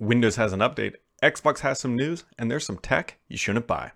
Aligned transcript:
Windows 0.00 0.36
has 0.36 0.52
an 0.52 0.60
update, 0.60 0.94
Xbox 1.24 1.58
has 1.60 1.80
some 1.80 1.96
news, 1.96 2.22
and 2.38 2.48
there's 2.48 2.64
some 2.64 2.78
tech 2.78 3.18
you 3.26 3.36
shouldn't 3.36 3.66
buy. 3.66 3.90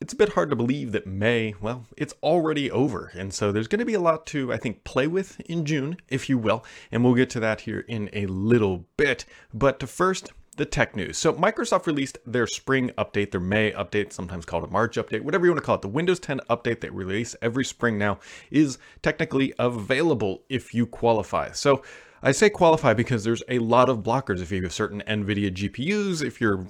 It's 0.00 0.12
a 0.12 0.16
bit 0.16 0.30
hard 0.30 0.50
to 0.50 0.56
believe 0.56 0.90
that 0.90 1.06
May, 1.06 1.54
well, 1.60 1.86
it's 1.96 2.14
already 2.24 2.68
over. 2.68 3.12
And 3.14 3.32
so 3.32 3.52
there's 3.52 3.68
going 3.68 3.78
to 3.78 3.84
be 3.84 3.94
a 3.94 4.00
lot 4.00 4.26
to, 4.26 4.52
I 4.52 4.56
think, 4.56 4.82
play 4.82 5.06
with 5.06 5.38
in 5.42 5.64
June, 5.64 5.98
if 6.08 6.28
you 6.28 6.36
will. 6.38 6.64
And 6.90 7.04
we'll 7.04 7.14
get 7.14 7.30
to 7.30 7.40
that 7.40 7.60
here 7.60 7.84
in 7.86 8.10
a 8.12 8.26
little 8.26 8.86
bit. 8.96 9.24
But 9.54 9.78
to 9.78 9.86
first, 9.86 10.32
the 10.56 10.66
tech 10.66 10.96
news. 10.96 11.16
So 11.16 11.32
Microsoft 11.32 11.86
released 11.86 12.18
their 12.26 12.46
spring 12.46 12.90
update, 12.98 13.30
their 13.30 13.40
May 13.40 13.72
update, 13.72 14.12
sometimes 14.12 14.44
called 14.44 14.64
a 14.64 14.66
March 14.66 14.96
update, 14.96 15.22
whatever 15.22 15.46
you 15.46 15.52
want 15.52 15.62
to 15.62 15.66
call 15.66 15.76
it. 15.76 15.82
The 15.82 15.88
Windows 15.88 16.20
10 16.20 16.40
update 16.50 16.80
they 16.80 16.90
release 16.90 17.36
every 17.40 17.64
spring 17.64 17.98
now 17.98 18.18
is 18.50 18.78
technically 19.02 19.54
available 19.58 20.42
if 20.48 20.74
you 20.74 20.86
qualify. 20.86 21.52
So 21.52 21.82
I 22.22 22.32
say 22.32 22.50
qualify 22.50 22.94
because 22.94 23.24
there's 23.24 23.42
a 23.48 23.58
lot 23.60 23.88
of 23.88 23.98
blockers. 23.98 24.40
If 24.40 24.52
you 24.52 24.62
have 24.62 24.72
certain 24.72 25.02
NVIDIA 25.06 25.50
GPUs, 25.50 26.22
if 26.22 26.40
your 26.40 26.66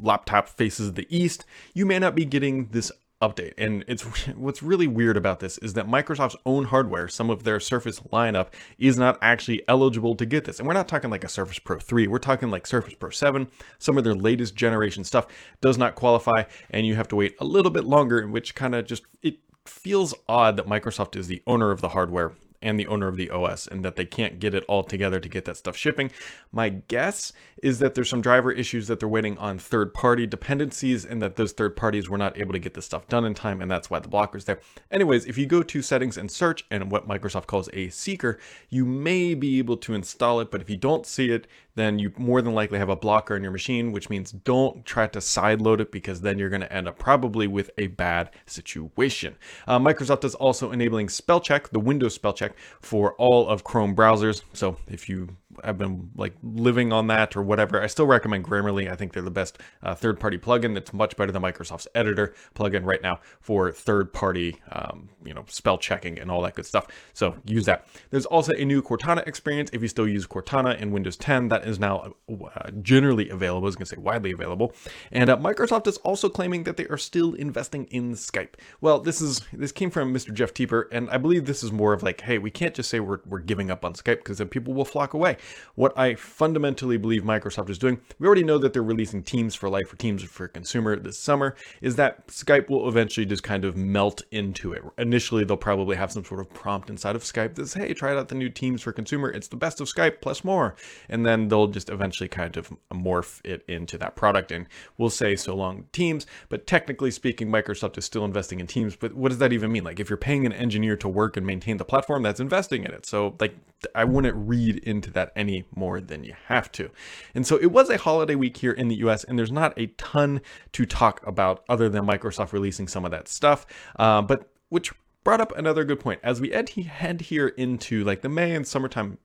laptop 0.00 0.48
faces 0.48 0.94
the 0.94 1.06
east, 1.08 1.44
you 1.72 1.86
may 1.86 1.98
not 1.98 2.14
be 2.14 2.24
getting 2.24 2.66
this 2.68 2.92
update. 3.20 3.52
And 3.58 3.84
it's 3.86 4.02
what's 4.36 4.62
really 4.62 4.86
weird 4.86 5.16
about 5.16 5.40
this 5.40 5.58
is 5.58 5.74
that 5.74 5.86
Microsoft's 5.86 6.36
own 6.46 6.64
hardware, 6.64 7.08
some 7.08 7.30
of 7.30 7.44
their 7.44 7.60
Surface 7.60 8.00
lineup, 8.12 8.48
is 8.78 8.98
not 8.98 9.18
actually 9.22 9.62
eligible 9.68 10.14
to 10.16 10.26
get 10.26 10.44
this. 10.44 10.58
And 10.58 10.66
we're 10.66 10.74
not 10.74 10.88
talking 10.88 11.10
like 11.10 11.24
a 11.24 11.28
Surface 11.28 11.58
Pro 11.58 11.78
3, 11.78 12.06
we're 12.06 12.18
talking 12.18 12.50
like 12.50 12.66
Surface 12.66 12.94
Pro 12.94 13.10
7. 13.10 13.48
Some 13.78 13.98
of 13.98 14.04
their 14.04 14.14
latest 14.14 14.54
generation 14.54 15.04
stuff 15.04 15.26
does 15.60 15.78
not 15.78 15.94
qualify, 15.94 16.44
and 16.70 16.86
you 16.86 16.94
have 16.94 17.08
to 17.08 17.16
wait 17.16 17.36
a 17.40 17.44
little 17.44 17.70
bit 17.70 17.84
longer, 17.84 18.26
which 18.26 18.54
kind 18.54 18.74
of 18.74 18.86
just 18.86 19.02
it 19.22 19.38
feels 19.66 20.14
odd 20.28 20.56
that 20.56 20.66
Microsoft 20.66 21.16
is 21.16 21.28
the 21.28 21.42
owner 21.46 21.70
of 21.70 21.80
the 21.80 21.90
hardware 21.90 22.32
and 22.62 22.78
the 22.78 22.86
owner 22.86 23.08
of 23.08 23.16
the 23.16 23.30
OS 23.30 23.66
and 23.66 23.84
that 23.84 23.96
they 23.96 24.04
can't 24.04 24.38
get 24.38 24.54
it 24.54 24.64
all 24.68 24.82
together 24.82 25.20
to 25.20 25.28
get 25.28 25.44
that 25.44 25.56
stuff 25.56 25.76
shipping. 25.76 26.10
My 26.52 26.68
guess 26.68 27.32
is 27.62 27.78
that 27.78 27.94
there's 27.94 28.08
some 28.08 28.20
driver 28.20 28.52
issues 28.52 28.86
that 28.88 29.00
they're 29.00 29.08
waiting 29.08 29.38
on 29.38 29.58
third 29.58 29.94
party 29.94 30.26
dependencies 30.26 31.04
and 31.04 31.20
that 31.22 31.36
those 31.36 31.52
third 31.52 31.76
parties 31.76 32.08
were 32.08 32.18
not 32.18 32.38
able 32.38 32.52
to 32.52 32.58
get 32.58 32.74
this 32.74 32.86
stuff 32.86 33.08
done 33.08 33.24
in 33.24 33.34
time 33.34 33.60
and 33.60 33.70
that's 33.70 33.90
why 33.90 33.98
the 33.98 34.08
blocker's 34.08 34.44
there. 34.44 34.60
Anyways, 34.90 35.26
if 35.26 35.38
you 35.38 35.46
go 35.46 35.62
to 35.62 35.82
settings 35.82 36.16
and 36.16 36.30
search 36.30 36.64
and 36.70 36.90
what 36.90 37.08
Microsoft 37.08 37.46
calls 37.46 37.68
a 37.72 37.88
seeker, 37.88 38.38
you 38.68 38.84
may 38.84 39.34
be 39.34 39.58
able 39.58 39.76
to 39.78 39.94
install 39.94 40.40
it, 40.40 40.50
but 40.50 40.60
if 40.60 40.68
you 40.68 40.76
don't 40.76 41.06
see 41.06 41.30
it, 41.30 41.46
then 41.74 41.98
you 41.98 42.12
more 42.18 42.42
than 42.42 42.54
likely 42.54 42.78
have 42.78 42.88
a 42.88 42.96
blocker 42.96 43.36
in 43.36 43.42
your 43.42 43.52
machine, 43.52 43.92
which 43.92 44.10
means 44.10 44.32
don't 44.32 44.84
try 44.84 45.06
to 45.06 45.18
sideload 45.18 45.80
it 45.80 45.92
because 45.92 46.20
then 46.20 46.38
you're 46.38 46.50
going 46.50 46.60
to 46.60 46.72
end 46.72 46.88
up 46.88 46.98
probably 46.98 47.46
with 47.46 47.70
a 47.78 47.86
bad 47.88 48.30
situation. 48.46 49.36
Uh, 49.66 49.78
Microsoft 49.78 50.24
is 50.24 50.34
also 50.34 50.72
enabling 50.72 51.08
spell 51.08 51.40
check, 51.40 51.70
the 51.70 51.80
Windows 51.80 52.14
spell 52.14 52.32
check, 52.32 52.49
for 52.80 53.14
all 53.14 53.48
of 53.48 53.64
Chrome 53.64 53.94
browsers. 53.94 54.42
So 54.52 54.76
if 54.88 55.08
you 55.08 55.36
have 55.64 55.78
been 55.78 56.10
like 56.14 56.34
living 56.42 56.92
on 56.92 57.08
that 57.08 57.36
or 57.36 57.42
whatever. 57.42 57.82
I 57.82 57.86
still 57.86 58.06
recommend 58.06 58.44
Grammarly. 58.44 58.90
I 58.90 58.96
think 58.96 59.12
they're 59.12 59.22
the 59.22 59.30
best 59.30 59.58
uh, 59.82 59.94
third-party 59.94 60.38
plugin. 60.38 60.74
That's 60.74 60.92
much 60.92 61.16
better 61.16 61.32
than 61.32 61.42
Microsoft's 61.42 61.88
Editor 61.94 62.34
plugin 62.54 62.84
right 62.84 63.02
now 63.02 63.20
for 63.40 63.72
third-party, 63.72 64.56
um, 64.70 65.08
you 65.24 65.34
know, 65.34 65.44
spell 65.48 65.78
checking 65.78 66.18
and 66.18 66.30
all 66.30 66.42
that 66.42 66.54
good 66.54 66.66
stuff. 66.66 66.86
So 67.14 67.36
use 67.44 67.66
that. 67.66 67.86
There's 68.10 68.26
also 68.26 68.52
a 68.52 68.64
new 68.64 68.82
Cortana 68.82 69.26
experience. 69.26 69.70
If 69.72 69.82
you 69.82 69.88
still 69.88 70.08
use 70.08 70.26
Cortana 70.26 70.78
in 70.78 70.92
Windows 70.92 71.16
10, 71.16 71.48
that 71.48 71.66
is 71.66 71.78
now 71.78 72.14
uh, 72.30 72.70
generally 72.82 73.28
available. 73.28 73.64
I 73.64 73.66
was 73.66 73.76
going 73.76 73.86
to 73.86 73.96
say 73.96 74.00
widely 74.00 74.32
available. 74.32 74.72
And 75.10 75.30
uh, 75.30 75.36
Microsoft 75.36 75.86
is 75.86 75.98
also 75.98 76.28
claiming 76.28 76.64
that 76.64 76.76
they 76.76 76.86
are 76.86 76.98
still 76.98 77.34
investing 77.34 77.86
in 77.86 78.12
Skype. 78.12 78.54
Well, 78.80 79.00
this 79.00 79.20
is 79.20 79.40
this 79.52 79.72
came 79.72 79.90
from 79.90 80.14
Mr. 80.14 80.32
Jeff 80.32 80.54
Teper, 80.54 80.84
and 80.92 81.10
I 81.10 81.18
believe 81.18 81.46
this 81.46 81.62
is 81.62 81.72
more 81.72 81.92
of 81.92 82.02
like, 82.02 82.20
hey, 82.22 82.38
we 82.42 82.50
can't 82.50 82.74
just 82.74 82.90
say 82.90 83.00
we're 83.00 83.20
we're 83.26 83.38
giving 83.40 83.70
up 83.70 83.84
on 83.84 83.94
Skype 83.94 84.18
because 84.18 84.38
then 84.38 84.48
people 84.48 84.74
will 84.74 84.84
flock 84.84 85.14
away. 85.14 85.36
What 85.74 85.96
I 85.98 86.14
fundamentally 86.14 86.96
believe 86.96 87.22
Microsoft 87.22 87.70
is 87.70 87.78
doing, 87.78 88.00
we 88.18 88.26
already 88.26 88.44
know 88.44 88.58
that 88.58 88.72
they're 88.72 88.82
releasing 88.82 89.22
Teams 89.22 89.54
for 89.54 89.68
Life 89.68 89.92
or 89.92 89.96
Teams 89.96 90.22
for 90.22 90.48
Consumer 90.48 90.96
this 90.96 91.18
summer, 91.18 91.56
is 91.80 91.96
that 91.96 92.26
Skype 92.28 92.68
will 92.68 92.88
eventually 92.88 93.26
just 93.26 93.42
kind 93.42 93.64
of 93.64 93.76
melt 93.76 94.22
into 94.30 94.72
it. 94.72 94.82
Initially, 94.98 95.44
they'll 95.44 95.56
probably 95.56 95.96
have 95.96 96.12
some 96.12 96.24
sort 96.24 96.40
of 96.40 96.52
prompt 96.52 96.90
inside 96.90 97.16
of 97.16 97.22
Skype 97.22 97.54
that 97.54 97.68
says, 97.68 97.74
hey, 97.74 97.94
try 97.94 98.16
out 98.16 98.28
the 98.28 98.34
new 98.34 98.48
Teams 98.48 98.82
for 98.82 98.92
Consumer. 98.92 99.30
It's 99.30 99.48
the 99.48 99.56
best 99.56 99.80
of 99.80 99.88
Skype 99.88 100.20
plus 100.20 100.44
more. 100.44 100.74
And 101.08 101.24
then 101.24 101.48
they'll 101.48 101.68
just 101.68 101.90
eventually 101.90 102.28
kind 102.28 102.56
of 102.56 102.72
morph 102.92 103.40
it 103.44 103.64
into 103.68 103.98
that 103.98 104.16
product. 104.16 104.52
And 104.52 104.66
we'll 104.98 105.10
say 105.10 105.36
so 105.36 105.54
long 105.54 105.86
Teams, 105.92 106.26
but 106.48 106.66
technically 106.66 107.10
speaking, 107.10 107.48
Microsoft 107.48 107.98
is 107.98 108.04
still 108.04 108.24
investing 108.24 108.60
in 108.60 108.66
Teams. 108.66 108.96
But 108.96 109.14
what 109.14 109.30
does 109.30 109.38
that 109.38 109.52
even 109.52 109.72
mean? 109.72 109.84
Like 109.84 110.00
if 110.00 110.10
you're 110.10 110.16
paying 110.16 110.46
an 110.46 110.52
engineer 110.52 110.96
to 110.96 111.08
work 111.08 111.36
and 111.36 111.46
maintain 111.46 111.76
the 111.76 111.84
platform, 111.84 112.22
that's 112.30 112.40
investing 112.40 112.84
in 112.84 112.92
it. 112.92 113.04
So 113.04 113.34
like 113.40 113.56
I 113.94 114.04
wouldn't 114.04 114.36
read 114.36 114.76
into 114.78 115.10
that 115.12 115.32
any 115.34 115.64
more 115.74 116.00
than 116.00 116.22
you 116.22 116.34
have 116.46 116.70
to. 116.72 116.90
And 117.34 117.44
so 117.44 117.56
it 117.56 117.72
was 117.72 117.90
a 117.90 117.98
holiday 117.98 118.36
week 118.36 118.56
here 118.56 118.72
in 118.72 118.86
the 118.86 118.94
US, 118.96 119.24
and 119.24 119.36
there's 119.36 119.50
not 119.50 119.76
a 119.76 119.86
ton 119.98 120.40
to 120.72 120.86
talk 120.86 121.26
about 121.26 121.64
other 121.68 121.88
than 121.88 122.06
Microsoft 122.06 122.52
releasing 122.52 122.86
some 122.86 123.04
of 123.04 123.10
that 123.10 123.26
stuff. 123.26 123.66
Uh, 123.96 124.22
but 124.22 124.48
which 124.68 124.92
brought 125.24 125.40
up 125.40 125.56
another 125.58 125.84
good 125.84 125.98
point. 125.98 126.20
As 126.22 126.40
we 126.40 126.50
head 126.50 127.20
here 127.20 127.48
into 127.48 128.04
like 128.04 128.20
the 128.20 128.28
May 128.28 128.54
and 128.54 128.66
summertime 128.66 129.18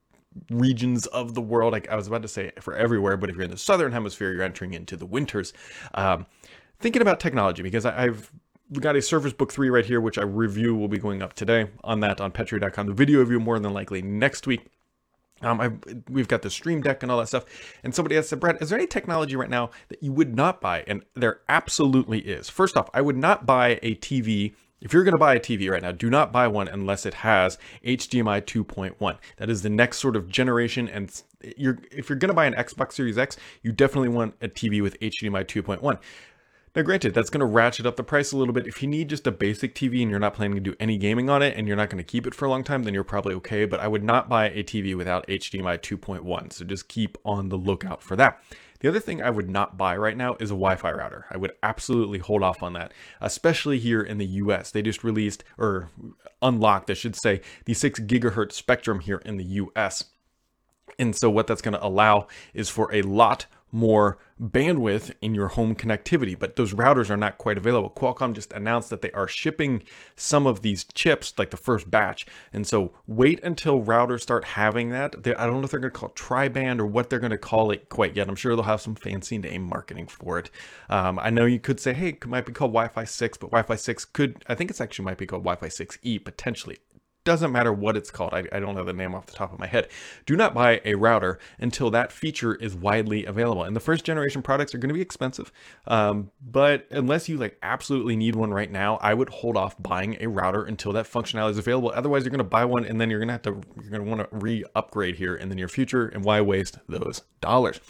regions 0.49 1.05
of 1.07 1.35
the 1.35 1.41
world, 1.41 1.72
like 1.72 1.87
I 1.89 1.95
was 1.95 2.07
about 2.07 2.23
to 2.23 2.27
say 2.27 2.51
for 2.59 2.75
everywhere, 2.75 3.17
but 3.17 3.29
if 3.29 3.35
you're 3.35 3.45
in 3.45 3.51
the 3.51 3.57
southern 3.57 3.91
hemisphere, 3.91 4.33
you're 4.33 4.41
entering 4.41 4.73
into 4.73 4.97
the 4.97 5.05
winters. 5.05 5.53
Um, 5.93 6.25
thinking 6.79 7.03
about 7.03 7.19
technology, 7.19 7.61
because 7.61 7.85
I've 7.85 8.31
we 8.69 8.79
got 8.79 8.95
a 8.95 9.01
Surface 9.01 9.33
Book 9.33 9.51
3 9.51 9.69
right 9.69 9.85
here, 9.85 10.01
which 10.01 10.17
I 10.17 10.23
review 10.23 10.75
will 10.75 10.87
be 10.87 10.97
going 10.97 11.21
up 11.21 11.33
today 11.33 11.69
on 11.83 11.99
that 11.99 12.19
on 12.19 12.31
Petri.com. 12.31 12.87
The 12.87 12.93
video 12.93 13.19
review 13.19 13.39
more 13.39 13.59
than 13.59 13.73
likely 13.73 14.01
next 14.01 14.47
week. 14.47 14.67
Um, 15.41 15.61
I, 15.61 15.71
we've 16.09 16.27
got 16.27 16.41
the 16.41 16.49
Stream 16.49 16.81
Deck 16.81 17.03
and 17.03 17.11
all 17.11 17.19
that 17.19 17.27
stuff. 17.27 17.45
And 17.83 17.93
somebody 17.93 18.17
asked, 18.17 18.37
Brad, 18.39 18.57
is 18.61 18.69
there 18.69 18.79
any 18.79 18.87
technology 18.87 19.35
right 19.35 19.49
now 19.49 19.69
that 19.89 20.01
you 20.01 20.11
would 20.13 20.35
not 20.35 20.61
buy? 20.61 20.83
And 20.87 21.03
there 21.13 21.41
absolutely 21.49 22.19
is. 22.19 22.49
First 22.49 22.77
off, 22.77 22.89
I 22.93 23.01
would 23.01 23.17
not 23.17 23.45
buy 23.45 23.79
a 23.83 23.95
TV. 23.95 24.53
If 24.81 24.93
you're 24.93 25.03
going 25.03 25.13
to 25.13 25.19
buy 25.19 25.35
a 25.35 25.39
TV 25.39 25.69
right 25.69 25.81
now, 25.81 25.91
do 25.91 26.09
not 26.09 26.31
buy 26.31 26.47
one 26.47 26.67
unless 26.67 27.05
it 27.05 27.15
has 27.15 27.57
HDMI 27.83 28.41
2.1. 28.43 29.17
That 29.37 29.49
is 29.49 29.61
the 29.61 29.69
next 29.69 29.97
sort 29.97 30.15
of 30.15 30.29
generation. 30.29 30.87
And 30.87 31.21
you're, 31.57 31.79
if 31.91 32.09
you're 32.09 32.17
going 32.17 32.29
to 32.29 32.35
buy 32.35 32.45
an 32.45 32.53
Xbox 32.53 32.93
Series 32.93 33.17
X, 33.17 33.37
you 33.61 33.71
definitely 33.71 34.09
want 34.09 34.35
a 34.41 34.47
TV 34.47 34.81
with 34.81 34.99
HDMI 34.99 35.45
2.1. 35.45 35.99
Now, 36.75 36.81
granted, 36.81 37.13
that's 37.13 37.29
going 37.29 37.39
to 37.39 37.45
ratchet 37.45 37.85
up 37.85 37.95
the 37.95 38.03
price 38.03 38.33
a 38.33 38.37
little 38.37 38.53
bit. 38.53 38.67
If 38.67 38.81
you 38.81 38.89
need 38.89 39.07
just 39.09 39.25
a 39.25 39.31
basic 39.31 39.73
TV 39.73 40.01
and 40.01 40.11
you're 40.11 40.19
not 40.19 40.33
planning 40.33 40.55
to 40.55 40.61
do 40.61 40.75
any 40.77 40.97
gaming 40.97 41.29
on 41.29 41.41
it 41.41 41.55
and 41.55 41.67
you're 41.67 41.77
not 41.77 41.89
going 41.89 42.03
to 42.03 42.11
keep 42.11 42.27
it 42.27 42.35
for 42.35 42.43
a 42.43 42.49
long 42.49 42.65
time, 42.65 42.83
then 42.83 42.93
you're 42.93 43.05
probably 43.05 43.33
okay. 43.35 43.63
But 43.63 43.79
I 43.79 43.87
would 43.87 44.03
not 44.03 44.27
buy 44.27 44.49
a 44.49 44.61
TV 44.61 44.93
without 44.95 45.25
HDMI 45.27 45.79
2.1. 45.79 46.51
So 46.51 46.65
just 46.65 46.89
keep 46.89 47.17
on 47.23 47.47
the 47.47 47.55
lookout 47.55 48.03
for 48.03 48.17
that. 48.17 48.41
The 48.81 48.89
other 48.89 48.99
thing 48.99 49.21
I 49.21 49.29
would 49.29 49.49
not 49.49 49.77
buy 49.77 49.95
right 49.95 50.17
now 50.17 50.35
is 50.39 50.51
a 50.51 50.53
Wi 50.53 50.75
Fi 50.75 50.91
router. 50.91 51.25
I 51.31 51.37
would 51.37 51.53
absolutely 51.63 52.19
hold 52.19 52.43
off 52.43 52.61
on 52.61 52.73
that, 52.73 52.91
especially 53.21 53.79
here 53.79 54.01
in 54.01 54.17
the 54.17 54.25
US. 54.25 54.69
They 54.69 54.81
just 54.81 55.03
released, 55.03 55.45
or 55.57 55.89
unlocked, 56.41 56.91
I 56.91 56.93
should 56.93 57.15
say, 57.15 57.39
the 57.63 57.73
6 57.73 58.01
gigahertz 58.01 58.51
spectrum 58.51 58.99
here 58.99 59.21
in 59.25 59.37
the 59.37 59.45
US. 59.45 60.03
And 60.99 61.15
so, 61.15 61.29
what 61.29 61.47
that's 61.47 61.61
going 61.61 61.73
to 61.73 61.85
allow 61.85 62.27
is 62.53 62.69
for 62.69 62.93
a 62.93 63.01
lot 63.01 63.45
more 63.71 64.17
bandwidth 64.41 65.11
in 65.21 65.33
your 65.33 65.49
home 65.49 65.75
connectivity, 65.75 66.37
but 66.37 66.55
those 66.55 66.73
routers 66.73 67.09
are 67.09 67.17
not 67.17 67.37
quite 67.37 67.57
available. 67.57 67.89
Qualcomm 67.89 68.33
just 68.33 68.51
announced 68.53 68.89
that 68.89 69.01
they 69.01 69.11
are 69.11 69.27
shipping 69.27 69.83
some 70.15 70.45
of 70.45 70.61
these 70.61 70.83
chips, 70.83 71.33
like 71.37 71.51
the 71.51 71.57
first 71.57 71.89
batch. 71.89 72.25
And 72.51 72.65
so 72.67 72.93
wait 73.07 73.41
until 73.43 73.81
routers 73.81 74.21
start 74.21 74.43
having 74.43 74.89
that. 74.89 75.23
They, 75.23 75.35
I 75.35 75.45
don't 75.45 75.59
know 75.59 75.65
if 75.65 75.71
they're 75.71 75.79
going 75.79 75.91
to 75.91 75.99
call 75.99 76.09
it 76.09 76.15
tri-band 76.15 76.79
or 76.81 76.85
what 76.85 77.09
they're 77.09 77.19
going 77.19 77.31
to 77.31 77.37
call 77.37 77.71
it 77.71 77.89
quite 77.89 78.15
yet. 78.15 78.27
I'm 78.27 78.35
sure 78.35 78.55
they'll 78.55 78.63
have 78.63 78.81
some 78.81 78.95
fancy 78.95 79.37
name 79.37 79.63
marketing 79.63 80.07
for 80.07 80.39
it. 80.39 80.49
Um, 80.89 81.19
I 81.19 81.29
know 81.29 81.45
you 81.45 81.59
could 81.59 81.79
say, 81.79 81.93
hey, 81.93 82.09
it 82.09 82.25
might 82.25 82.45
be 82.45 82.53
called 82.53 82.71
Wi-Fi 82.71 83.03
6, 83.03 83.37
but 83.37 83.51
Wi-Fi 83.51 83.75
6 83.75 84.05
could, 84.05 84.43
I 84.47 84.55
think 84.55 84.69
it's 84.69 84.81
actually 84.81 85.05
might 85.05 85.17
be 85.17 85.25
called 85.25 85.43
Wi-Fi 85.43 85.67
6E 85.67 86.23
potentially 86.23 86.77
doesn't 87.25 87.51
matter 87.51 87.73
what 87.73 87.97
it's 87.97 88.11
called. 88.11 88.33
I, 88.33 88.45
I, 88.51 88.59
don't 88.59 88.75
know 88.75 88.83
the 88.83 88.93
name 88.93 89.13
off 89.13 89.25
the 89.25 89.33
top 89.33 89.51
of 89.51 89.59
my 89.59 89.67
head. 89.67 89.89
Do 90.25 90.35
not 90.35 90.53
buy 90.53 90.79
a 90.85 90.95
router 90.95 91.39
until 91.59 91.89
that 91.91 92.11
feature 92.11 92.55
is 92.55 92.75
widely 92.75 93.25
available. 93.25 93.63
And 93.63 93.75
the 93.75 93.81
first 93.81 94.05
generation 94.05 94.41
products 94.41 94.73
are 94.73 94.77
going 94.77 94.89
to 94.89 94.93
be 94.93 95.01
expensive. 95.01 95.51
Um, 95.87 96.31
but 96.39 96.87
unless 96.91 97.27
you 97.27 97.37
like 97.37 97.57
absolutely 97.61 98.16
need 98.16 98.35
one 98.35 98.51
right 98.51 98.72
now, 98.72 98.97
I 99.01 99.13
would 99.13 99.29
hold 99.29 99.57
off 99.57 99.75
buying 99.81 100.17
a 100.22 100.27
router 100.27 100.63
until 100.63 100.93
that 100.93 101.05
functionality 101.05 101.51
is 101.51 101.57
available. 101.57 101.91
Otherwise, 101.93 102.23
you're 102.23 102.31
going 102.31 102.37
to 102.37 102.43
buy 102.43 102.63
one 102.63 102.85
and 102.85 103.01
then 103.01 103.09
you're 103.09 103.19
going 103.19 103.28
to 103.28 103.33
have 103.33 103.41
to, 103.41 103.61
you're 103.81 103.91
going 103.91 104.05
to 104.05 104.09
want 104.09 104.29
to 104.29 104.37
re-upgrade 104.37 105.16
here 105.16 105.35
in 105.35 105.49
the 105.49 105.55
near 105.55 105.67
future. 105.67 106.07
And 106.07 106.23
why 106.23 106.39
waste 106.41 106.78
those 106.87 107.23
dollars? 107.41 107.81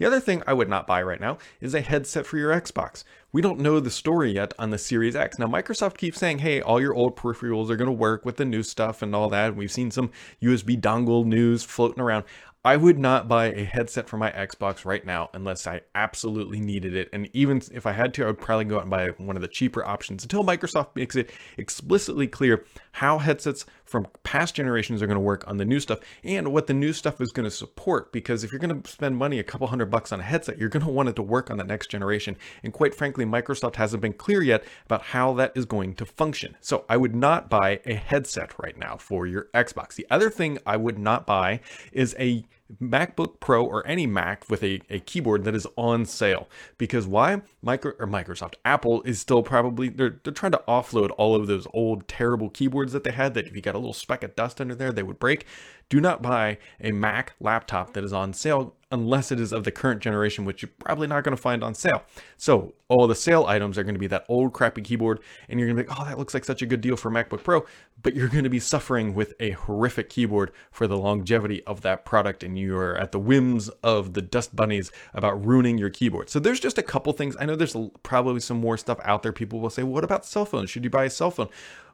The 0.00 0.06
other 0.06 0.18
thing 0.18 0.42
I 0.46 0.54
would 0.54 0.70
not 0.70 0.86
buy 0.86 1.02
right 1.02 1.20
now 1.20 1.36
is 1.60 1.74
a 1.74 1.82
headset 1.82 2.24
for 2.24 2.38
your 2.38 2.58
Xbox. 2.58 3.04
We 3.32 3.42
don't 3.42 3.60
know 3.60 3.80
the 3.80 3.90
story 3.90 4.32
yet 4.32 4.54
on 4.58 4.70
the 4.70 4.78
Series 4.78 5.14
X. 5.14 5.38
Now, 5.38 5.46
Microsoft 5.46 5.98
keeps 5.98 6.18
saying, 6.18 6.38
hey, 6.38 6.62
all 6.62 6.80
your 6.80 6.94
old 6.94 7.16
peripherals 7.16 7.68
are 7.68 7.76
going 7.76 7.84
to 7.84 7.92
work 7.92 8.24
with 8.24 8.38
the 8.38 8.46
new 8.46 8.62
stuff 8.62 9.02
and 9.02 9.14
all 9.14 9.28
that. 9.28 9.54
We've 9.54 9.70
seen 9.70 9.90
some 9.90 10.10
USB 10.40 10.80
dongle 10.80 11.26
news 11.26 11.64
floating 11.64 12.00
around. 12.00 12.24
I 12.64 12.78
would 12.78 12.98
not 12.98 13.28
buy 13.28 13.46
a 13.46 13.64
headset 13.64 14.08
for 14.08 14.16
my 14.16 14.30
Xbox 14.32 14.86
right 14.86 15.04
now 15.04 15.28
unless 15.34 15.66
I 15.66 15.82
absolutely 15.94 16.60
needed 16.60 16.94
it. 16.94 17.10
And 17.12 17.28
even 17.34 17.62
if 17.72 17.86
I 17.86 17.92
had 17.92 18.12
to, 18.14 18.24
I 18.24 18.26
would 18.28 18.40
probably 18.40 18.66
go 18.66 18.76
out 18.76 18.82
and 18.82 18.90
buy 18.90 19.08
one 19.18 19.36
of 19.36 19.42
the 19.42 19.48
cheaper 19.48 19.84
options 19.84 20.22
until 20.22 20.44
Microsoft 20.44 20.94
makes 20.94 21.16
it 21.16 21.30
explicitly 21.58 22.26
clear 22.26 22.64
how 22.92 23.18
headsets 23.18 23.64
from 23.90 24.06
past 24.22 24.54
generations 24.54 25.02
are 25.02 25.08
going 25.08 25.16
to 25.16 25.20
work 25.20 25.42
on 25.48 25.56
the 25.56 25.64
new 25.64 25.80
stuff 25.80 25.98
and 26.22 26.52
what 26.52 26.68
the 26.68 26.72
new 26.72 26.92
stuff 26.92 27.20
is 27.20 27.32
going 27.32 27.44
to 27.44 27.50
support. 27.50 28.12
Because 28.12 28.44
if 28.44 28.52
you're 28.52 28.60
going 28.60 28.80
to 28.80 28.88
spend 28.88 29.16
money 29.16 29.40
a 29.40 29.42
couple 29.42 29.66
hundred 29.66 29.90
bucks 29.90 30.12
on 30.12 30.20
a 30.20 30.22
headset, 30.22 30.58
you're 30.58 30.68
going 30.68 30.84
to 30.84 30.90
want 30.90 31.08
it 31.08 31.16
to 31.16 31.22
work 31.22 31.50
on 31.50 31.56
the 31.56 31.64
next 31.64 31.90
generation. 31.90 32.36
And 32.62 32.72
quite 32.72 32.94
frankly, 32.94 33.24
Microsoft 33.24 33.74
hasn't 33.74 34.00
been 34.00 34.12
clear 34.12 34.42
yet 34.42 34.62
about 34.86 35.02
how 35.02 35.34
that 35.34 35.52
is 35.56 35.64
going 35.64 35.94
to 35.96 36.06
function. 36.06 36.56
So 36.60 36.84
I 36.88 36.96
would 36.96 37.16
not 37.16 37.50
buy 37.50 37.80
a 37.84 37.94
headset 37.94 38.52
right 38.62 38.78
now 38.78 38.96
for 38.96 39.26
your 39.26 39.48
Xbox. 39.54 39.96
The 39.96 40.06
other 40.08 40.30
thing 40.30 40.58
I 40.64 40.76
would 40.76 40.98
not 40.98 41.26
buy 41.26 41.58
is 41.92 42.14
a 42.16 42.44
MacBook 42.80 43.40
Pro 43.40 43.64
or 43.64 43.86
any 43.86 44.06
Mac 44.06 44.48
with 44.48 44.62
a, 44.62 44.80
a 44.90 45.00
keyboard 45.00 45.44
that 45.44 45.54
is 45.54 45.66
on 45.76 46.04
sale. 46.04 46.48
Because 46.78 47.06
why? 47.06 47.42
Micro 47.62 47.92
or 47.98 48.06
Microsoft, 48.06 48.54
Apple 48.64 49.02
is 49.02 49.20
still 49.20 49.42
probably 49.42 49.88
they're 49.88 50.20
they're 50.22 50.32
trying 50.32 50.52
to 50.52 50.62
offload 50.68 51.10
all 51.16 51.34
of 51.34 51.46
those 51.46 51.66
old 51.72 52.08
terrible 52.08 52.50
keyboards 52.50 52.92
that 52.92 53.04
they 53.04 53.12
had 53.12 53.34
that 53.34 53.46
if 53.46 53.54
you 53.54 53.62
got 53.62 53.74
a 53.74 53.78
little 53.78 53.92
speck 53.92 54.22
of 54.22 54.36
dust 54.36 54.60
under 54.60 54.74
there, 54.74 54.92
they 54.92 55.02
would 55.02 55.18
break. 55.18 55.46
Do 55.88 56.00
not 56.00 56.22
buy 56.22 56.58
a 56.80 56.92
Mac 56.92 57.34
laptop 57.40 57.94
that 57.94 58.04
is 58.04 58.12
on 58.12 58.32
sale 58.32 58.76
unless 58.92 59.30
it 59.30 59.38
is 59.38 59.52
of 59.52 59.64
the 59.64 59.70
current 59.70 60.00
generation, 60.00 60.44
which 60.44 60.62
you're 60.62 60.70
probably 60.78 61.06
not 61.06 61.22
going 61.22 61.36
to 61.36 61.40
find 61.40 61.62
on 61.62 61.74
sale. 61.74 62.02
So 62.36 62.74
all 62.88 63.06
the 63.06 63.14
sale 63.14 63.44
items 63.46 63.78
are 63.78 63.84
going 63.84 63.94
to 63.94 64.00
be 64.00 64.06
that 64.08 64.24
old 64.28 64.52
crappy 64.52 64.82
keyboard, 64.82 65.20
and 65.48 65.58
you're 65.58 65.68
going 65.68 65.76
to 65.76 65.84
be 65.84 65.88
like, 65.88 66.00
oh, 66.00 66.04
that 66.04 66.18
looks 66.18 66.34
like 66.34 66.44
such 66.44 66.62
a 66.62 66.66
good 66.66 66.80
deal 66.80 66.96
for 66.96 67.10
MacBook 67.10 67.44
Pro, 67.44 67.64
but 68.02 68.14
you're 68.14 68.28
going 68.28 68.44
to 68.44 68.50
be 68.50 68.60
suffering 68.60 69.14
with 69.14 69.34
a 69.40 69.50
horrific 69.50 70.08
keyboard 70.08 70.52
for 70.70 70.86
the 70.86 70.96
longevity 70.96 71.62
of 71.64 71.82
that 71.82 72.04
product, 72.04 72.42
and 72.42 72.58
you 72.58 72.76
are 72.76 72.96
at 72.96 73.12
the 73.12 73.18
whims 73.18 73.68
of 73.82 74.14
the 74.14 74.22
dust 74.22 74.54
bunnies 74.54 74.90
about 75.14 75.44
ruining 75.44 75.78
your 75.78 75.90
keyboard. 75.90 76.30
So 76.30 76.38
there's 76.38 76.60
just 76.60 76.78
a 76.78 76.82
couple 76.82 77.12
things. 77.12 77.36
I 77.38 77.46
know 77.46 77.56
there's 77.56 77.76
probably 78.02 78.40
some 78.40 78.58
more 78.58 78.76
stuff 78.76 78.98
out 79.02 79.22
there. 79.22 79.32
People 79.32 79.60
will 79.60 79.70
say, 79.70 79.82
what 79.82 80.04
about 80.04 80.24
cell 80.24 80.44
phones? 80.44 80.70
Should 80.70 80.84
you 80.84 80.90
buy 80.90 81.04
a 81.04 81.10
cell 81.10 81.30
phone? 81.30 81.48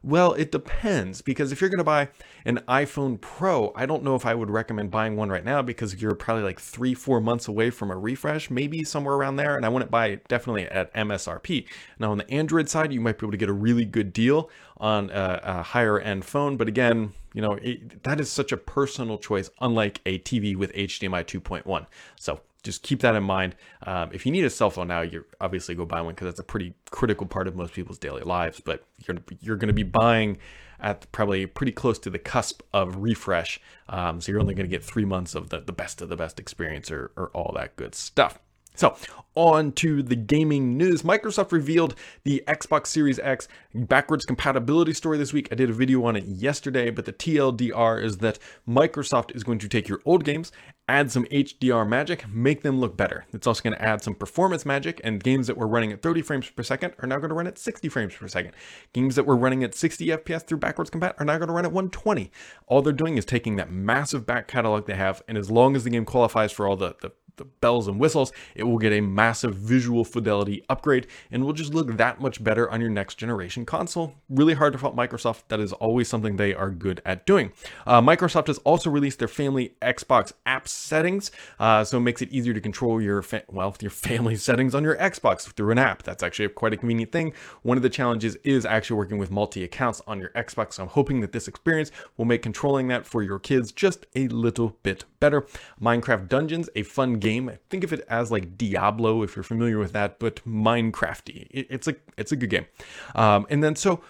Well, 0.07 0.35
it 0.35 0.53
depends 0.53 1.21
because 1.21 1.51
if 1.51 1.61
you're 1.61 1.69
going 1.69 1.79
to 1.79 1.85
buy 1.85 2.11
an 2.45 2.61
iPhone 2.69 3.21
Pro, 3.21 3.73
I 3.75 3.87
don't 3.87 4.05
know 4.05 4.15
if 4.15 4.25
I 4.25 4.37
would 4.37 4.51
recommend 4.51 4.93
buying 4.93 5.17
one 5.17 5.31
right 5.31 5.45
now 5.45 5.63
because 5.63 6.01
you're 6.01 6.15
probably 6.15 6.45
like 6.45 6.61
three, 6.61 6.95
four 6.95 7.21
months 7.21 7.49
away 7.49 7.71
from 7.71 7.91
a 7.91 7.97
refresh, 7.97 8.49
maybe 8.49 8.85
somewhere 8.85 9.17
around 9.17 9.35
there. 9.35 9.57
And 9.57 9.67
I 9.67 9.69
wouldn't 9.69 9.91
buy 9.91 10.07
it 10.11 10.29
definitely 10.29 10.67
at 10.67 10.95
MSRP. 10.95 11.67
Now, 11.99 12.13
on 12.13 12.19
the 12.19 12.31
Android 12.31 12.69
side, 12.69 12.93
you 12.93 13.01
might 13.01 13.19
be 13.19 13.27
able 13.27 13.33
to 13.33 13.37
get 13.37 13.49
a 13.49 13.53
really 13.53 13.85
good 13.85 14.13
deal 14.13 14.49
on 14.77 15.11
a, 15.11 15.41
a 15.43 15.63
higher 15.63 15.99
end 15.99 16.25
phone. 16.25 16.57
But 16.57 16.69
again, 16.69 17.13
you 17.35 17.43
know, 17.43 17.55
it, 17.55 18.05
that 18.05 18.21
is 18.21 18.31
such 18.31 18.53
a 18.53 18.57
personal 18.57 19.19
choice, 19.19 19.51
unlike 19.61 20.03
a 20.07 20.21
TV 20.21 20.55
with 20.55 20.73
HDMI 20.75 21.25
2.1. 21.25 21.85
So 22.15 22.43
just 22.67 22.83
keep 22.83 23.01
that 23.01 23.15
in 23.15 23.23
mind. 23.23 23.55
Um, 23.87 24.11
if 24.13 24.27
you 24.27 24.33
need 24.33 24.45
a 24.45 24.51
cell 24.51 24.71
phone 24.71 24.89
now, 24.89 25.01
you 25.01 25.25
obviously 25.41 25.75
go 25.75 25.87
buy 25.87 26.01
one 26.03 26.15
because 26.15 26.27
that's 26.27 26.41
a 26.41 26.45
pretty 26.45 26.75
critical 26.91 27.27
part 27.27 27.47
of 27.47 27.57
most 27.57 27.73
people's 27.73 27.99
daily 27.99 28.23
lives. 28.23 28.61
But 28.61 28.85
you're 29.07 29.17
you're 29.41 29.57
going 29.57 29.69
to 29.69 29.75
be 29.75 29.85
buying 29.85 30.39
at 30.81 31.11
probably 31.13 31.47
pretty 31.47 31.73
close 31.73 31.99
to 32.01 32.11
the 32.11 32.19
cusp 32.19 32.63
of 32.75 32.97
refresh, 32.97 33.61
um, 33.89 34.21
so 34.21 34.31
you're 34.31 34.41
only 34.41 34.55
going 34.55 34.69
to 34.69 34.71
get 34.71 34.85
three 34.85 35.07
months 35.07 35.35
of 35.35 35.49
the, 35.49 35.61
the 35.61 35.73
best 35.73 36.03
of 36.03 36.11
the 36.11 36.17
best 36.17 36.39
experience 36.39 36.91
or, 36.91 37.13
or 37.17 37.29
all 37.29 37.53
that 37.57 37.77
good 37.77 37.95
stuff. 37.95 38.39
So, 38.77 38.95
on 39.35 39.73
to 39.73 40.03
the 40.03 40.17
gaming 40.17 40.77
news. 40.77 41.03
Microsoft 41.03 41.51
revealed 41.51 41.95
the 42.25 42.45
Xbox 42.47 42.89
Series 42.89 43.19
X 43.19 43.49
backwards 43.75 44.27
compatibility 44.27 44.93
story 44.93 45.17
this 45.17 45.33
week. 45.33 45.49
I 45.51 45.55
did 45.55 45.71
a 45.71 45.73
video 45.73 46.05
on 46.05 46.15
it 46.15 46.25
yesterday, 46.25 46.91
but 46.91 47.07
the 47.07 47.13
TLDR 47.13 48.03
is 48.03 48.19
that 48.19 48.39
Microsoft 48.69 49.35
is 49.35 49.45
going 49.45 49.59
to 49.61 49.69
take 49.69 49.89
your 49.89 50.01
old 50.05 50.25
games, 50.25 50.53
add 50.89 51.11
some 51.11 51.25
HDR 51.27 51.89
magic, 51.89 52.29
make 52.29 52.63
them 52.63 52.79
look 52.79 52.97
better. 52.97 53.25
It's 53.33 53.47
also 53.47 53.63
going 53.63 53.75
to 53.75 53.83
add 53.83 54.03
some 54.03 54.15
performance 54.15 54.65
magic, 54.65 55.01
and 55.03 55.23
games 55.23 55.49
that 55.49 55.57
were 55.57 55.67
running 55.67 55.93
at 55.93 56.03
30 56.03 56.23
frames 56.23 56.49
per 56.49 56.63
second 56.63 56.95
are 57.01 57.09
now 57.09 57.17
going 57.17 57.31
to 57.31 57.35
run 57.35 57.47
at 57.47 57.59
60 57.59 57.89
frames 57.89 58.15
per 58.15 58.29
second. 58.29 58.53
Games 58.93 59.17
that 59.17 59.27
were 59.27 59.37
running 59.37 59.65
at 59.65 59.75
60 59.75 60.07
FPS 60.07 60.47
through 60.47 60.59
backwards 60.59 60.91
compat 60.91 61.15
are 61.19 61.25
now 61.25 61.39
going 61.39 61.49
to 61.49 61.55
run 61.55 61.65
at 61.65 61.73
120. 61.73 62.31
All 62.67 62.83
they're 62.83 62.93
doing 62.93 63.17
is 63.17 63.25
taking 63.25 63.57
that 63.57 63.71
massive 63.71 64.27
back 64.27 64.47
catalog 64.47 64.87
they 64.87 64.95
have, 64.95 65.23
and 65.27 65.37
as 65.37 65.51
long 65.51 65.75
as 65.75 65.85
the 65.85 65.91
game 65.91 66.05
qualifies 66.05 66.53
for 66.53 66.69
all 66.69 66.77
the, 66.77 66.95
the 67.01 67.11
the 67.37 67.45
bells 67.45 67.89
and 67.89 67.99
whistles, 67.99 68.33
it 68.55 68.65
will 68.65 68.79
get 68.79 68.93
a 68.93 69.01
massive 69.01 69.55
visual 69.55 70.05
fidelity 70.05 70.65
upgrade 70.69 71.07
and 71.31 71.45
will 71.45 71.53
just 71.53 71.75
look 71.75 71.97
that 71.97 72.21
much 72.21 72.43
better 72.43 72.71
on 72.71 72.81
your 72.81 72.91
next 72.91 73.17
generation 73.17 73.65
console. 73.65 74.15
Really 74.29 74.55
hard 74.55 74.73
to 74.73 74.79
fault 74.79 74.97
Microsoft. 74.97 75.43
That 75.49 75.61
is 75.61 75.73
always 75.75 76.09
something 76.09 76.37
they 76.37 76.55
are 76.55 76.71
good 76.71 77.01
at 77.05 77.27
doing. 77.27 77.53
Uh, 77.87 78.01
Microsoft 78.01 78.47
has 78.49 78.59
also 78.59 78.91
released 78.91 79.19
their 79.19 79.29
family 79.29 79.75
Xbox 79.83 80.33
app 80.45 80.69
settings, 80.69 81.31
uh, 81.59 81.85
so 81.85 81.99
it 81.99 82.01
makes 82.01 82.23
it 82.23 82.33
easier 82.33 82.55
to 82.55 82.61
control 82.61 83.01
your 83.01 83.23
fa- 83.23 83.45
well 83.49 83.75
your 83.81 83.91
family 83.91 84.37
settings 84.47 84.75
on 84.75 84.83
your 84.83 84.97
Xbox 84.97 85.43
through 85.53 85.71
an 85.71 85.79
app. 85.79 86.03
That's 86.03 86.23
actually 86.23 86.49
quite 86.49 86.73
a 86.73 86.77
convenient 86.77 87.13
thing. 87.13 87.33
One 87.63 87.77
of 87.77 87.83
the 87.83 87.91
challenges 87.91 88.37
is 88.45 88.65
actually 88.65 88.97
working 88.97 89.19
with 89.19 89.31
multi 89.31 89.65
accounts 89.65 90.01
on 90.07 90.21
your 90.21 90.31
Xbox. 90.31 90.75
So 90.75 90.85
I'm 90.85 90.89
hoping 90.89 91.21
that 91.21 91.33
this 91.33 91.49
experience 91.49 91.91
will 92.17 92.25
make 92.25 92.43
controlling 92.43 92.89
that 92.89 93.07
for 93.07 93.23
your 93.23 93.39
kids 93.39 93.73
just 93.73 94.07
a 94.15 94.29
little 94.29 94.77
bit 94.83 95.05
better. 95.21 95.47
Minecraft 95.81 96.29
Dungeons, 96.29 96.69
a 96.75 96.83
fun 96.83 97.15
game. 97.15 97.26
Think 97.71 97.85
of 97.85 97.93
it 97.93 98.05
as 98.09 98.31
like 98.31 98.57
Diablo 98.57 99.23
if 99.23 99.37
you're 99.37 99.43
familiar 99.43 99.79
with 99.79 99.93
that, 99.93 100.19
but 100.19 100.45
Minecrafty. 100.47 101.49
It, 101.51 101.67
it's 101.71 101.89
a 101.89 101.97
it's 102.17 102.33
a 102.33 102.37
good 102.37 102.51
game. 102.51 102.67
Um, 103.15 103.47
and 103.51 103.63
then 103.63 103.77
so, 103.77 104.03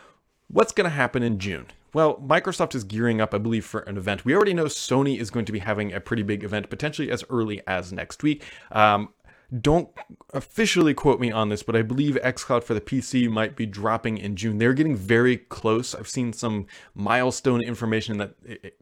what's 0.49 0.73
going 0.73 0.85
to 0.85 0.95
happen 0.95 1.23
in 1.23 1.39
June? 1.39 1.67
Well, 1.97 2.17
Microsoft 2.17 2.75
is 2.75 2.85
gearing 2.85 3.23
up, 3.23 3.33
I 3.33 3.39
believe, 3.39 3.65
for 3.65 3.81
an 3.81 3.97
event. 3.97 4.27
We 4.27 4.35
already 4.35 4.53
know 4.53 4.67
Sony 4.67 5.19
is 5.19 5.31
going 5.31 5.47
to 5.47 5.53
be 5.53 5.61
having 5.61 5.95
a 5.95 6.01
pretty 6.01 6.23
big 6.23 6.45
event, 6.45 6.69
potentially 6.69 7.11
as 7.11 7.25
early 7.31 7.63
as 7.67 7.91
next 7.91 8.23
week. 8.23 8.45
Um, 8.71 9.15
don't 9.61 9.89
officially 10.35 10.93
quote 10.93 11.21
me 11.21 11.31
on 11.31 11.49
this, 11.49 11.63
but 11.63 11.77
I 11.77 11.83
believe 11.83 12.19
xCloud 12.23 12.65
for 12.65 12.75
the 12.75 12.81
PC 12.81 13.31
might 13.31 13.55
be 13.55 13.65
dropping 13.65 14.19
in 14.19 14.35
June. 14.35 14.59
They're 14.59 14.73
getting 14.73 14.97
very 14.97 15.37
close. 15.37 15.95
I've 15.95 16.09
seen 16.09 16.33
some 16.33 16.67
milestone 16.95 17.63
information 17.63 18.19
that 18.19 18.35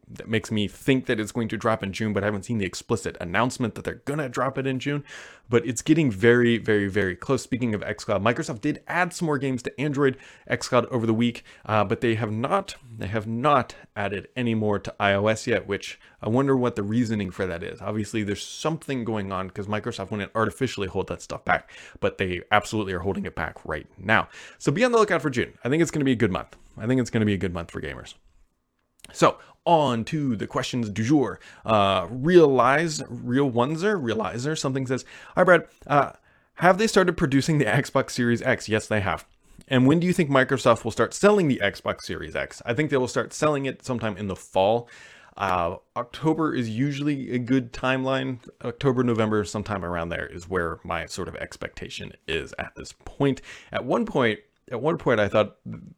that 0.07 0.27
makes 0.27 0.49
me 0.49 0.67
think 0.67 1.05
that 1.05 1.19
it's 1.19 1.31
going 1.31 1.49
to 1.49 1.57
drop 1.57 1.83
in 1.83 1.93
June, 1.93 2.13
but 2.13 2.23
I 2.23 2.27
haven't 2.27 2.43
seen 2.45 2.57
the 2.57 2.65
explicit 2.65 3.15
announcement 3.21 3.75
that 3.75 3.83
they're 3.83 4.01
gonna 4.05 4.27
drop 4.27 4.57
it 4.57 4.65
in 4.65 4.79
June. 4.79 5.03
But 5.49 5.65
it's 5.65 5.81
getting 5.81 6.11
very, 6.11 6.57
very, 6.57 6.87
very 6.87 7.15
close. 7.15 7.43
Speaking 7.43 7.73
of 7.73 7.81
xCloud, 7.81 8.21
Microsoft 8.21 8.61
did 8.61 8.81
add 8.87 9.13
some 9.13 9.25
more 9.27 9.37
games 9.37 9.61
to 9.63 9.81
Android 9.81 10.17
xCloud 10.49 10.85
over 10.87 11.05
the 11.05 11.13
week, 11.13 11.43
uh, 11.65 11.83
but 11.83 12.01
they 12.01 12.15
have 12.15 12.31
not 12.31 12.75
they 12.97 13.07
have 13.07 13.27
not 13.27 13.75
added 13.95 14.27
any 14.35 14.55
more 14.55 14.79
to 14.79 14.93
iOS 14.99 15.47
yet, 15.47 15.67
which 15.67 15.99
I 16.21 16.29
wonder 16.29 16.55
what 16.55 16.75
the 16.75 16.83
reasoning 16.83 17.31
for 17.31 17.45
that 17.45 17.61
is. 17.61 17.81
Obviously, 17.81 18.23
there's 18.23 18.45
something 18.45 19.03
going 19.03 19.31
on 19.31 19.47
because 19.47 19.67
Microsoft 19.67 20.11
wouldn't 20.11 20.31
artificially 20.33 20.87
hold 20.87 21.07
that 21.07 21.21
stuff 21.21 21.43
back, 21.45 21.69
but 21.99 22.17
they 22.17 22.41
absolutely 22.51 22.93
are 22.93 22.99
holding 22.99 23.25
it 23.25 23.35
back 23.35 23.57
right 23.65 23.87
now. 23.97 24.29
So 24.57 24.71
be 24.71 24.83
on 24.83 24.91
the 24.91 24.97
lookout 24.97 25.21
for 25.21 25.29
June. 25.29 25.53
I 25.63 25.69
think 25.69 25.81
it's 25.81 25.91
going 25.91 25.99
to 25.99 26.05
be 26.05 26.13
a 26.13 26.15
good 26.15 26.31
month. 26.31 26.55
I 26.77 26.87
think 26.87 26.99
it's 27.01 27.09
going 27.09 27.21
to 27.21 27.25
be 27.25 27.33
a 27.33 27.37
good 27.37 27.53
month 27.53 27.71
for 27.71 27.81
gamers. 27.81 28.15
So 29.13 29.37
on 29.65 30.05
to 30.05 30.35
the 30.35 30.47
questions 30.47 30.89
du 30.89 31.03
jour. 31.03 31.39
Uh, 31.65 32.07
realize, 32.09 33.03
real 33.09 33.49
oneser, 33.49 33.99
realizer, 33.99 34.57
something 34.57 34.87
says, 34.87 35.05
Hi 35.35 35.43
Brad, 35.43 35.67
uh, 35.87 36.11
have 36.55 36.77
they 36.77 36.87
started 36.87 37.17
producing 37.17 37.57
the 37.57 37.65
Xbox 37.65 38.11
Series 38.11 38.41
X? 38.41 38.69
Yes, 38.69 38.87
they 38.87 39.01
have. 39.01 39.25
And 39.67 39.87
when 39.87 39.99
do 39.99 40.07
you 40.07 40.13
think 40.13 40.29
Microsoft 40.29 40.83
will 40.83 40.91
start 40.91 41.13
selling 41.13 41.47
the 41.47 41.59
Xbox 41.63 42.03
Series 42.03 42.35
X? 42.35 42.61
I 42.65 42.73
think 42.73 42.91
they 42.91 42.97
will 42.97 43.07
start 43.07 43.33
selling 43.33 43.65
it 43.65 43.83
sometime 43.83 44.15
in 44.17 44.27
the 44.27 44.35
fall. 44.35 44.87
Uh, 45.37 45.75
October 45.97 46.53
is 46.53 46.69
usually 46.69 47.31
a 47.31 47.39
good 47.39 47.73
timeline. 47.73 48.39
October, 48.63 49.03
November, 49.03 49.43
sometime 49.43 49.83
around 49.83 50.09
there 50.09 50.27
is 50.27 50.47
where 50.47 50.79
my 50.83 51.05
sort 51.07 51.27
of 51.27 51.35
expectation 51.35 52.13
is 52.27 52.53
at 52.57 52.73
this 52.75 52.93
point. 53.03 53.41
At 53.71 53.83
one 53.83 54.05
point, 54.05 54.39
at 54.71 54.81
one 54.81 54.97
point 54.97 55.19
I 55.19 55.27
thought 55.27 55.57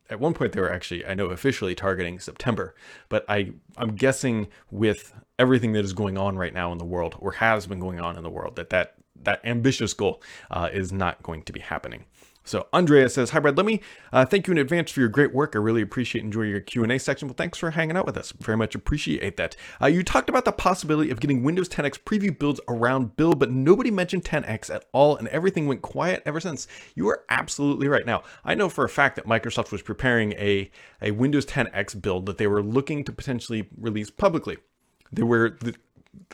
at 0.09 0.19
one 0.19 0.33
point 0.33 0.51
they 0.51 0.62
were 0.62 0.71
actually 0.71 1.05
I 1.05 1.13
know 1.13 1.27
officially 1.27 1.75
targeting 1.75 2.19
September, 2.19 2.75
but 3.09 3.25
I 3.29 3.53
I'm 3.77 3.95
guessing 3.95 4.47
with 4.71 5.13
everything 5.39 5.74
that 5.74 5.86
is 5.86 5.93
going 5.93 6.17
on 6.17 6.38
right 6.38 6.53
now 6.53 6.71
in 6.71 6.77
the 6.77 6.86
world 6.86 7.15
or 7.19 7.33
has 7.33 7.67
been 7.67 7.79
going 7.79 8.00
on 8.00 8.17
in 8.17 8.24
the 8.24 8.29
world 8.29 8.55
that 8.55 8.69
that 8.71 8.95
that 9.24 9.41
ambitious 9.43 9.93
goal 9.93 10.21
uh, 10.51 10.69
is 10.71 10.91
not 10.91 11.24
going 11.24 11.43
to 11.43 11.53
be 11.53 11.59
happening. 11.59 12.05
So 12.48 12.68
Andrea 12.72 13.10
says, 13.10 13.32
"Hi 13.32 13.39
Brad, 13.39 13.58
let 13.58 13.66
me 13.66 13.82
uh, 14.13 14.25
thank 14.25 14.48
you 14.48 14.54
in 14.54 14.58
advance 14.58 14.89
for 14.89 15.01
your 15.01 15.10
great 15.10 15.34
work. 15.34 15.54
I 15.54 15.60
really 15.60 15.82
appreciate 15.82 16.24
enjoying 16.24 16.50
your 16.50 16.62
Q 16.62 16.84
and 16.84 16.92
A 16.94 16.98
section. 16.98 17.27
Well, 17.27 17.36
thanks 17.36 17.58
for 17.58 17.72
hanging 17.72 17.98
out 17.98 18.06
with 18.06 18.16
us. 18.16 18.32
Very 18.39 18.58
much 18.58 18.74
appreciate 18.74 19.36
that. 19.36 19.58
Uh, 19.82 19.88
you 19.88 20.01
talked 20.01 20.30
about 20.30 20.46
the 20.46 20.54
possibility 20.54 21.12
of 21.12 21.20
getting 21.20 21.44
Windows 21.44 21.68
10X 21.68 22.00
preview 22.00 22.38
builds 22.38 22.62
around 22.70 23.18
build, 23.18 23.38
but 23.38 23.51
nobody 23.51 23.92
mentioned 23.92 24.24
10X 24.24 24.74
at 24.74 24.86
all, 24.94 25.18
and 25.18 25.27
everything 25.27 25.68
went 25.68 25.82
quiet 25.82 26.24
ever 26.25 26.39
since. 26.39 26.68
You 26.96 27.10
are 27.10 27.25
absolutely 27.30 27.89
right. 27.89 28.06
Now, 28.06 28.24
I 28.46 28.56
know 28.56 28.70
for 28.70 28.86
a 28.86 28.89
fact 28.89 29.18
that 29.18 29.25
Microsoft 29.25 29.74
was 29.74 29.82
preparing 29.82 30.32
a 30.34 30.72
a 31.01 31.12
Windows 31.12 31.46
10X 31.46 32.01
build 32.01 32.27
that 32.27 32.38
they 32.38 32.48
were 32.48 32.63
looking 32.63 33.04
to 33.04 33.12
potentially 33.12 33.68
release 33.77 34.10
publicly. 34.10 34.58
There 35.12 35.25
were, 35.25 35.58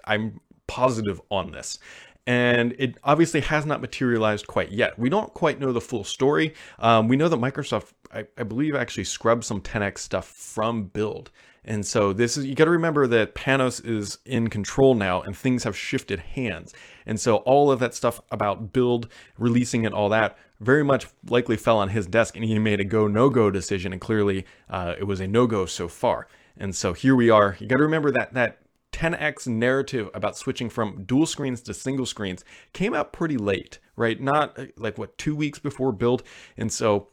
I'm 0.06 0.40
positive 0.68 1.20
on 1.30 1.52
this 1.52 1.80
and 2.26 2.74
it 2.80 2.98
obviously 3.04 3.42
has 3.42 3.66
not 3.66 3.82
materialized 3.82 4.48
quite 4.48 4.72
yet. 4.72 4.98
We 4.98 5.10
don't 5.10 5.34
quite 5.34 5.60
know 5.60 5.74
the 5.74 5.82
full 5.82 6.04
story. 6.04 6.54
Um, 6.80 7.08
we 7.08 7.18
know 7.18 7.28
that 7.28 7.40
Microsoft, 7.40 7.92
I, 8.14 8.26
I, 8.38 8.44
believe, 8.44 8.76
actually 8.76 9.04
scrubbed 9.04 9.44
some 9.44 9.62
10x 9.62 9.98
stuff 10.00 10.28
from 10.28 10.86
build. 10.86 11.32
And 11.66 11.86
so 11.86 12.12
this 12.14 12.36
is 12.38 12.46
you 12.46 12.56
got 12.56 12.66
to 12.66 12.72
remember 12.72 13.08
that 13.08 13.36
Panos 13.36 13.86
is 13.86 14.18
in 14.26 14.50
control 14.50 14.96
now 14.96 15.22
and 15.22 15.36
things 15.36 15.64
have 15.64 15.78
shifted 15.78 16.20
hands. 16.20 16.74
And 17.06 17.20
so 17.20 17.38
all 17.38 17.72
of 17.72 17.80
that 17.80 17.94
stuff 17.94 18.22
about 18.32 18.74
build, 18.74 19.08
releasing 19.38 19.86
it, 19.86 19.94
all 19.94 20.10
that 20.10 20.38
very 20.60 20.84
much 20.84 21.08
likely 21.28 21.58
fell 21.58 21.78
on 21.78 21.90
his 21.90 22.06
desk 22.08 22.36
and 22.36 22.46
he 22.46 22.58
made 22.58 22.80
a 22.80 22.86
go 22.86 23.08
no 23.08 23.30
go 23.30 23.50
decision 23.50 23.92
and 23.92 24.02
clearly 24.02 24.46
uh, 24.70 24.96
it 24.98 25.04
was 25.04 25.20
a 25.20 25.28
no 25.28 25.48
go 25.48 25.66
so 25.66 25.88
far. 25.88 26.28
And 26.58 26.76
so 26.76 26.94
here 26.94 27.16
we 27.16 27.30
are. 27.30 27.58
You 27.60 27.68
got 27.68 27.78
to 27.78 27.84
remember 27.84 28.12
that 28.12 28.34
that 28.34 28.60
10x 28.94 29.48
narrative 29.48 30.10
about 30.14 30.38
switching 30.38 30.70
from 30.70 31.04
dual 31.04 31.26
screens 31.26 31.62
to 31.64 31.74
single 31.74 32.06
screens 32.06 32.46
came 32.72 32.94
out 32.94 33.12
pretty 33.12 33.38
late, 33.38 33.80
right? 33.96 34.22
Not 34.22 34.58
uh, 34.58 34.66
like 34.78 34.98
what, 34.98 35.18
two 35.18 35.36
weeks 35.36 35.60
before 35.60 35.92
build. 35.92 36.24
And 36.56 36.72
so 36.72 37.10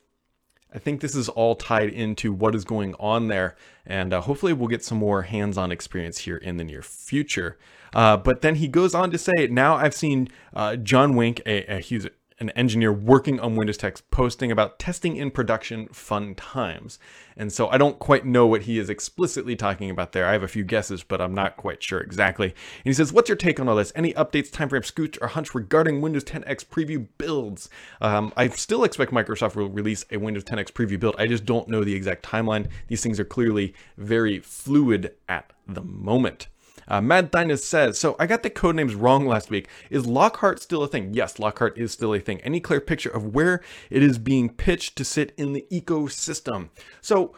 I 0.73 0.79
think 0.79 1.01
this 1.01 1.17
is 1.17 1.29
all 1.29 1.57
tied 1.57 1.89
into 1.89 2.33
what 2.33 2.55
is 2.55 2.65
going 2.65 2.95
on 3.01 3.29
there. 3.29 3.57
And 3.85 4.13
uh, 4.13 4.21
hopefully 4.21 4.53
we'll 4.53 4.69
get 4.69 4.85
some 4.85 4.99
more 4.99 5.23
hands 5.23 5.59
on 5.59 5.73
experience 5.73 6.19
here 6.19 6.37
in 6.37 6.59
the 6.59 6.65
near 6.65 6.83
future. 6.83 7.59
Uh, 7.93 8.17
but 8.17 8.43
then 8.43 8.57
he 8.57 8.69
goes 8.69 8.95
on 8.95 9.11
to 9.11 9.19
say, 9.19 9.49
now 9.51 9.75
I've 9.75 9.95
seen 9.95 10.29
uh, 10.55 10.77
Jon 10.77 11.17
Wink, 11.17 11.41
a, 11.45 11.77
a, 11.77 11.81
he's 11.81 12.07
an 12.41 12.51
engineer 12.51 12.93
working 12.93 13.39
on 13.39 13.55
Windows 13.55 13.77
10X 13.77 14.03
posting 14.11 14.51
about 14.51 14.79
testing 14.79 15.17
in 15.17 15.31
production 15.31 15.87
fun 15.89 16.35
times. 16.35 16.99
And 17.37 17.53
so 17.53 17.69
I 17.69 17.77
don't 17.77 17.99
quite 17.99 18.25
know 18.25 18.47
what 18.47 18.63
he 18.63 18.79
is 18.79 18.89
explicitly 18.89 19.57
talking 19.57 19.91
about 19.91 20.13
there. 20.13 20.27
I 20.27 20.33
have 20.33 20.43
a 20.43 20.49
few 20.49 20.65
guesses, 20.65 21.03
but 21.03 21.21
I'm 21.21 21.35
not 21.35 21.57
quite 21.57 21.83
sure 21.83 22.01
exactly. 22.01 22.49
And 22.49 22.85
he 22.85 22.93
says, 22.93 23.13
What's 23.13 23.29
your 23.29 23.37
take 23.37 23.61
on 23.61 23.69
all 23.69 23.77
this? 23.77 23.93
Any 23.95 24.15
updates, 24.15 24.51
timeframe, 24.51 24.91
scooch, 24.91 25.19
or 25.21 25.29
hunch 25.29 25.55
regarding 25.55 26.01
Windows 26.01 26.25
10X 26.25 26.65
preview 26.67 27.07
builds? 27.19 27.69
Um, 28.01 28.33
I 28.37 28.49
still 28.49 28.85
expect 28.85 29.13
Microsoft 29.13 29.55
will 29.55 29.69
release 29.69 30.05
a 30.11 30.17
Windows 30.17 30.45
10X 30.45 30.73
preview 30.73 30.99
build. 30.99 31.17
I 31.19 31.27
just 31.27 31.45
don't 31.45 31.69
know 31.69 31.85
the 31.85 31.95
exact 31.95 32.25
timeline. 32.25 32.69
These 32.89 33.03
things 33.03 33.21
are 33.21 33.25
clearly 33.25 33.75
very 33.99 34.39
fluid 34.39 35.15
at 35.29 35.53
the 35.67 35.83
moment. 35.83 36.49
Uh, 36.91 37.01
Mad 37.01 37.31
says, 37.61 37.99
so 37.99 38.17
I 38.19 38.27
got 38.27 38.43
the 38.43 38.51
code 38.51 38.75
names 38.75 38.97
wrong 38.97 39.25
last 39.25 39.49
week. 39.49 39.69
Is 39.91 40.07
Lockhart 40.07 40.61
still 40.61 40.83
a 40.83 40.89
thing? 40.89 41.15
Yes, 41.15 41.39
Lockhart 41.39 41.79
is 41.79 41.93
still 41.93 42.13
a 42.13 42.19
thing. 42.19 42.41
Any 42.41 42.59
clear 42.59 42.81
picture 42.81 43.11
of 43.11 43.33
where 43.33 43.63
it 43.91 44.03
is 44.03 44.19
being 44.19 44.49
pitched 44.49 44.97
to 44.97 45.05
sit 45.05 45.33
in 45.37 45.53
the 45.53 45.65
ecosystem? 45.71 46.71
So 47.01 47.37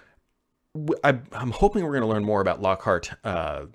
I, 1.04 1.18
am 1.32 1.50
hoping 1.50 1.84
we're 1.84 1.90
going 1.90 2.02
to 2.02 2.08
learn 2.08 2.24
more 2.24 2.40
about 2.40 2.62
Lockhart. 2.62 3.12
Uh, 3.22 3.66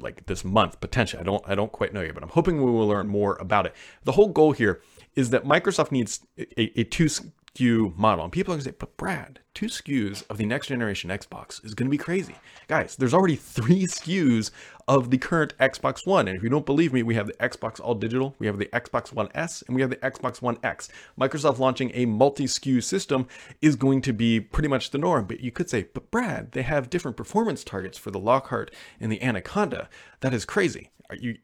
like 0.00 0.26
this 0.26 0.44
month 0.44 0.80
potentially. 0.80 1.20
I 1.20 1.24
don't 1.24 1.44
I 1.46 1.54
don't 1.54 1.70
quite 1.70 1.94
know 1.94 2.00
yet, 2.00 2.14
but 2.14 2.24
I'm 2.24 2.30
hoping 2.30 2.56
we 2.56 2.70
will 2.70 2.88
learn 2.88 3.06
more 3.06 3.36
about 3.36 3.64
it. 3.64 3.74
The 4.02 4.10
whole 4.12 4.26
goal 4.26 4.50
here 4.50 4.82
is 5.14 5.30
that 5.30 5.44
Microsoft 5.44 5.92
needs 5.92 6.20
a, 6.36 6.80
a 6.80 6.82
two 6.82 7.08
SKU 7.54 7.96
model. 7.96 8.24
And 8.24 8.32
people 8.32 8.52
are 8.52 8.56
going 8.56 8.64
to 8.64 8.70
say, 8.70 8.76
but 8.78 8.96
Brad, 8.96 9.40
two 9.54 9.66
SKUs 9.66 10.24
of 10.28 10.38
the 10.38 10.46
next 10.46 10.68
generation 10.68 11.10
Xbox 11.10 11.64
is 11.64 11.74
going 11.74 11.86
to 11.86 11.90
be 11.90 11.98
crazy. 11.98 12.34
Guys, 12.68 12.96
there's 12.96 13.14
already 13.14 13.36
three 13.36 13.86
SKUs 13.86 14.50
of 14.88 15.10
the 15.10 15.18
current 15.18 15.56
Xbox 15.58 16.00
One. 16.04 16.28
And 16.28 16.36
if 16.36 16.42
you 16.42 16.48
don't 16.48 16.66
believe 16.66 16.92
me, 16.92 17.02
we 17.02 17.14
have 17.14 17.26
the 17.26 17.34
Xbox 17.34 17.80
All 17.80 17.94
Digital, 17.94 18.34
we 18.38 18.46
have 18.46 18.58
the 18.58 18.66
Xbox 18.66 19.12
One 19.12 19.28
S, 19.34 19.62
and 19.66 19.74
we 19.74 19.80
have 19.80 19.90
the 19.90 19.96
Xbox 19.96 20.42
One 20.42 20.58
X. 20.62 20.88
Microsoft 21.18 21.58
launching 21.58 21.90
a 21.94 22.06
multi 22.06 22.44
SKU 22.44 22.82
system 22.82 23.26
is 23.62 23.76
going 23.76 24.02
to 24.02 24.12
be 24.12 24.40
pretty 24.40 24.68
much 24.68 24.90
the 24.90 24.98
norm. 24.98 25.26
But 25.26 25.40
you 25.40 25.52
could 25.52 25.70
say, 25.70 25.86
but 25.94 26.10
Brad, 26.10 26.52
they 26.52 26.62
have 26.62 26.90
different 26.90 27.16
performance 27.16 27.64
targets 27.64 27.98
for 27.98 28.10
the 28.10 28.18
Lockhart 28.18 28.70
and 29.00 29.10
the 29.10 29.22
Anaconda. 29.22 29.88
That 30.20 30.34
is 30.34 30.44
crazy. 30.44 30.90
Are 31.10 31.16
you 31.16 31.36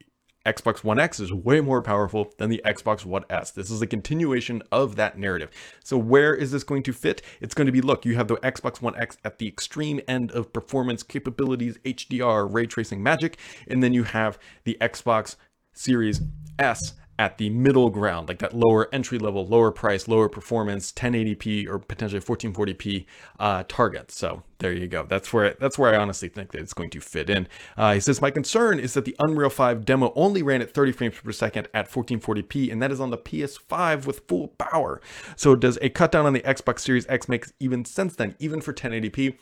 Xbox 0.47 0.83
One 0.83 0.99
X 0.99 1.21
is 1.21 1.33
way 1.33 1.61
more 1.61 1.83
powerful 1.83 2.33
than 2.39 2.49
the 2.49 2.63
Xbox 2.65 3.05
One 3.05 3.25
S. 3.29 3.51
This 3.51 3.71
is 3.71 3.83
a 3.83 3.87
continuation 3.87 4.63
of 4.73 4.97
that 4.97 5.19
narrative. 5.19 5.51
So 5.85 5.99
where 5.99 6.35
is 6.35 6.51
this 6.51 6.65
going 6.65 6.83
to 6.85 6.93
fit? 6.93 7.21
It's 7.41 7.55
going 7.55 7.67
to 7.67 7.73
be, 7.73 7.83
look, 7.83 8.07
you 8.07 8.17
have 8.17 8.29
the 8.29 8.37
Xbox 8.37 8.81
One 8.81 8.97
X 8.97 9.19
at 9.25 9.39
the 9.39 9.47
extreme 9.47 10.01
end 10.09 10.33
of 10.33 10.53
performance 10.53 11.03
capabilities, 11.03 11.77
HDR, 11.85 12.51
ray 12.51 12.67
tracing 12.67 13.03
magic, 13.03 13.39
and 13.69 13.83
then 13.83 13.93
you 13.93 14.05
have 14.05 14.39
the 14.65 14.79
Xbox 14.81 15.37
Series 15.75 16.23
S 16.59 16.95
at 17.21 17.37
the 17.37 17.51
middle 17.51 17.91
ground, 17.91 18.29
like 18.29 18.39
that 18.39 18.55
lower 18.55 18.89
entry 18.95 19.19
level, 19.19 19.47
lower 19.47 19.71
price, 19.71 20.09
lower 20.09 20.27
performance, 20.27 20.91
1080p 20.91 21.69
or 21.69 21.79
potentially 21.79 22.19
1440p 22.19 23.05
uh, 23.39 23.63
target. 23.69 24.11
So 24.11 24.43
there 24.57 24.73
you 24.73 24.89
go. 24.89 25.05
That's 25.05 25.31
where 25.31 25.55
that's 25.61 25.79
where 25.79 25.95
I 25.95 25.99
honestly 25.99 26.31
think 26.31 26.53
that 26.53 26.63
it's 26.63 26.73
going 26.73 26.89
to 26.89 27.01
fit 27.01 27.29
in. 27.29 27.47
Uh, 27.77 27.93
he 27.93 28.01
says 28.01 28.23
my 28.23 28.31
concern 28.31 28.81
is 28.81 28.95
that 28.95 29.05
the 29.05 29.15
Unreal 29.19 29.51
5 29.51 29.85
demo 29.85 30.15
only 30.17 30.43
ran 30.43 30.63
at 30.63 30.73
30 30.73 30.93
frames 30.93 31.15
per 31.23 31.31
second 31.31 31.69
at 31.75 31.91
1440p, 31.91 32.73
and 32.73 32.81
that 32.81 32.91
is 32.91 33.01
on 33.01 33.11
the 33.11 33.19
PS5 33.19 34.07
with 34.07 34.27
full 34.27 34.49
power. 34.49 35.03
So 35.37 35.55
does 35.55 35.79
a 35.83 35.91
cut 35.91 36.11
down 36.11 36.25
on 36.25 36.33
the 36.33 36.41
Xbox 36.41 36.79
Series 36.79 37.07
X 37.07 37.29
make 37.29 37.49
even 37.61 37.85
sense 37.85 38.17
then, 38.17 38.35
even 38.39 38.63
for 38.63 38.73
1080p? 38.73 39.37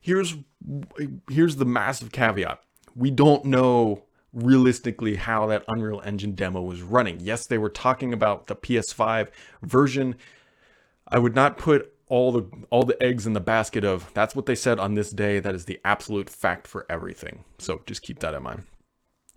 Here's 0.00 0.34
here's 1.28 1.56
the 1.56 1.66
massive 1.66 2.10
caveat. 2.10 2.60
We 2.96 3.10
don't 3.10 3.44
know 3.44 4.04
realistically 4.32 5.16
how 5.16 5.46
that 5.46 5.64
Unreal 5.68 6.02
Engine 6.04 6.32
demo 6.32 6.60
was 6.60 6.82
running. 6.82 7.18
Yes, 7.20 7.46
they 7.46 7.58
were 7.58 7.70
talking 7.70 8.12
about 8.12 8.46
the 8.46 8.56
PS5 8.56 9.28
version. 9.62 10.16
I 11.08 11.18
would 11.18 11.34
not 11.34 11.56
put 11.56 11.94
all 12.08 12.32
the 12.32 12.46
all 12.70 12.84
the 12.84 13.00
eggs 13.02 13.26
in 13.26 13.34
the 13.34 13.40
basket 13.40 13.84
of 13.84 14.10
that's 14.14 14.34
what 14.34 14.46
they 14.46 14.54
said 14.54 14.78
on 14.78 14.94
this 14.94 15.10
day. 15.10 15.40
That 15.40 15.54
is 15.54 15.64
the 15.64 15.80
absolute 15.84 16.30
fact 16.30 16.66
for 16.66 16.86
everything. 16.88 17.44
So 17.58 17.82
just 17.86 18.02
keep 18.02 18.18
that 18.20 18.34
in 18.34 18.42
mind. 18.42 18.64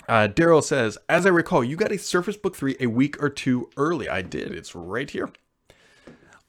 Uh, 0.10 0.28
Daryl 0.28 0.64
says, 0.64 0.98
as 1.08 1.26
I 1.26 1.30
recall, 1.30 1.64
you 1.64 1.76
got 1.76 1.92
a 1.92 1.98
Surface 1.98 2.36
Book 2.36 2.56
3 2.56 2.76
a 2.80 2.88
week 2.88 3.22
or 3.22 3.30
two 3.30 3.70
early. 3.78 4.10
I 4.10 4.22
did. 4.22 4.52
It's 4.52 4.74
right 4.74 5.10
here. 5.10 5.30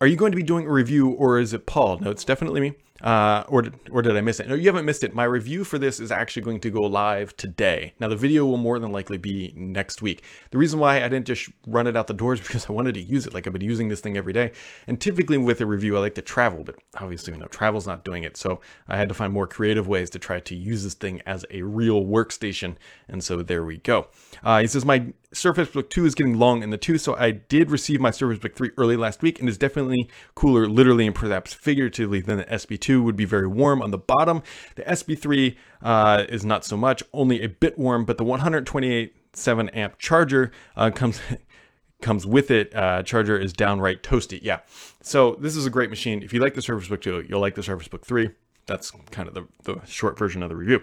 Are 0.01 0.07
you 0.07 0.17
going 0.17 0.33
to 0.33 0.37
be 0.37 0.43
doing 0.43 0.67
a 0.67 0.73
review 0.73 1.11
or 1.11 1.39
is 1.39 1.53
it 1.53 1.67
Paul? 1.67 1.99
No, 1.99 2.11
it's 2.11 2.25
definitely 2.25 2.61
me. 2.61 2.73
Uh, 3.03 3.43
or, 3.49 3.65
or 3.91 4.01
did 4.01 4.17
I 4.17 4.21
miss 4.21 4.39
it? 4.39 4.49
No, 4.49 4.55
you 4.55 4.67
haven't 4.67 4.85
missed 4.85 5.03
it. 5.03 5.15
My 5.15 5.25
review 5.25 5.65
for 5.65 5.79
this 5.79 5.99
is 5.99 6.13
actually 6.13 6.43
going 6.43 6.61
to 6.61 6.71
go 6.71 6.83
live 6.83 7.37
today. 7.37 7.95
Now, 7.99 8.09
the 8.09 8.17
video 8.17 8.47
will 8.47 8.59
more 8.59 8.79
than 8.79 8.93
likely 8.93 9.19
be 9.19 9.53
next 9.57 10.03
week. 10.03 10.23
The 10.51 10.59
reason 10.59 10.79
why 10.79 11.03
I 11.03 11.09
didn't 11.09 11.27
just 11.27 11.51
run 11.67 11.87
it 11.87 11.97
out 11.97 12.07
the 12.07 12.15
doors 12.15 12.41
because 12.47 12.69
I 12.69 12.73
wanted 12.73 12.95
to 12.95 13.03
use 13.03 13.27
it. 13.27 13.35
Like 13.35 13.47
I've 13.47 13.53
been 13.53 13.63
using 13.63 13.89
this 13.89 14.01
thing 14.01 14.17
every 14.17 14.33
day. 14.33 14.53
And 14.87 15.01
typically 15.01 15.39
with 15.39 15.61
a 15.61 15.67
review, 15.67 15.97
I 15.97 16.01
like 16.01 16.15
to 16.15 16.23
travel, 16.23 16.63
but 16.63 16.77
obviously, 17.01 17.33
you 17.33 17.41
know, 17.41 17.47
travel's 17.47 17.87
not 17.87 18.05
doing 18.05 18.23
it. 18.23 18.37
So 18.37 18.61
I 18.89 18.97
had 18.97 19.09
to 19.09 19.15
find 19.15 19.33
more 19.33 19.47
creative 19.47 19.89
ways 19.89 20.09
to 20.11 20.19
try 20.19 20.39
to 20.41 20.55
use 20.55 20.85
this 20.85 20.95
thing 20.95 21.21
as 21.27 21.45
a 21.51 21.63
real 21.63 22.05
workstation. 22.05 22.77
And 23.09 23.25
so 23.25 23.43
there 23.43 23.65
we 23.65 23.79
go. 23.79 24.09
Uh, 24.45 24.61
he 24.61 24.67
says, 24.67 24.85
my 24.85 25.13
Surface 25.33 25.69
Book 25.71 25.91
2 25.91 26.05
is 26.05 26.15
getting 26.15 26.39
long 26.39 26.63
in 26.63 26.71
the 26.71 26.79
tooth, 26.79 27.01
so 27.01 27.17
I 27.17 27.31
did 27.31 27.71
receive 27.71 28.01
my 28.01 28.11
Surface 28.11 28.39
Book 28.39 28.55
3 28.55 28.71
early 28.77 28.97
last 28.97 29.23
week 29.23 29.41
and 29.41 29.49
is 29.49 29.59
definitely 29.59 30.09
cooler, 30.35 30.67
literally 30.67 31.07
and 31.07 31.15
perhaps 31.15 31.53
figuratively, 31.53 32.21
than 32.21 32.39
the 32.39 32.45
SB2 32.45 33.03
would 33.03 33.17
be 33.17 33.25
very 33.25 33.47
warm 33.47 33.83
on 33.83 33.91
the 33.91 33.99
bottom. 33.99 34.43
The 34.77 34.83
SB3 34.83 35.57
uh, 35.83 36.25
is 36.29 36.45
not 36.45 36.65
so 36.65 36.77
much, 36.77 37.03
only 37.13 37.43
a 37.43 37.49
bit 37.49 37.79
warm, 37.79 38.05
but 38.05 38.19
the 38.19 38.25
128 38.25 39.17
7 39.35 39.69
amp 39.71 39.99
charger 39.99 40.53
uh, 40.77 40.91
comes 40.91 41.21
comes 42.03 42.27
with 42.27 42.51
it. 42.51 42.75
Uh, 42.75 43.03
charger 43.03 43.39
is 43.39 43.53
downright 43.53 44.03
toasty. 44.03 44.41
Yeah, 44.43 44.61
so 45.01 45.37
this 45.41 45.57
is 45.57 45.65
a 45.65 45.71
great 45.71 45.89
machine. 45.89 46.23
If 46.23 46.33
you 46.33 46.41
like 46.41 46.55
the 46.55 46.63
Surface 46.63 46.89
Book 46.89 47.01
2, 47.01 47.27
you'll 47.29 47.41
like 47.41 47.55
the 47.55 47.63
Surface 47.63 47.89
Book 47.89 48.05
3. 48.05 48.31
That's 48.67 48.91
kind 49.11 49.29
of 49.29 49.35
the, 49.35 49.47
the 49.65 49.81
short 49.87 50.19
version 50.19 50.43
of 50.43 50.49
the 50.49 50.57
review. 50.57 50.83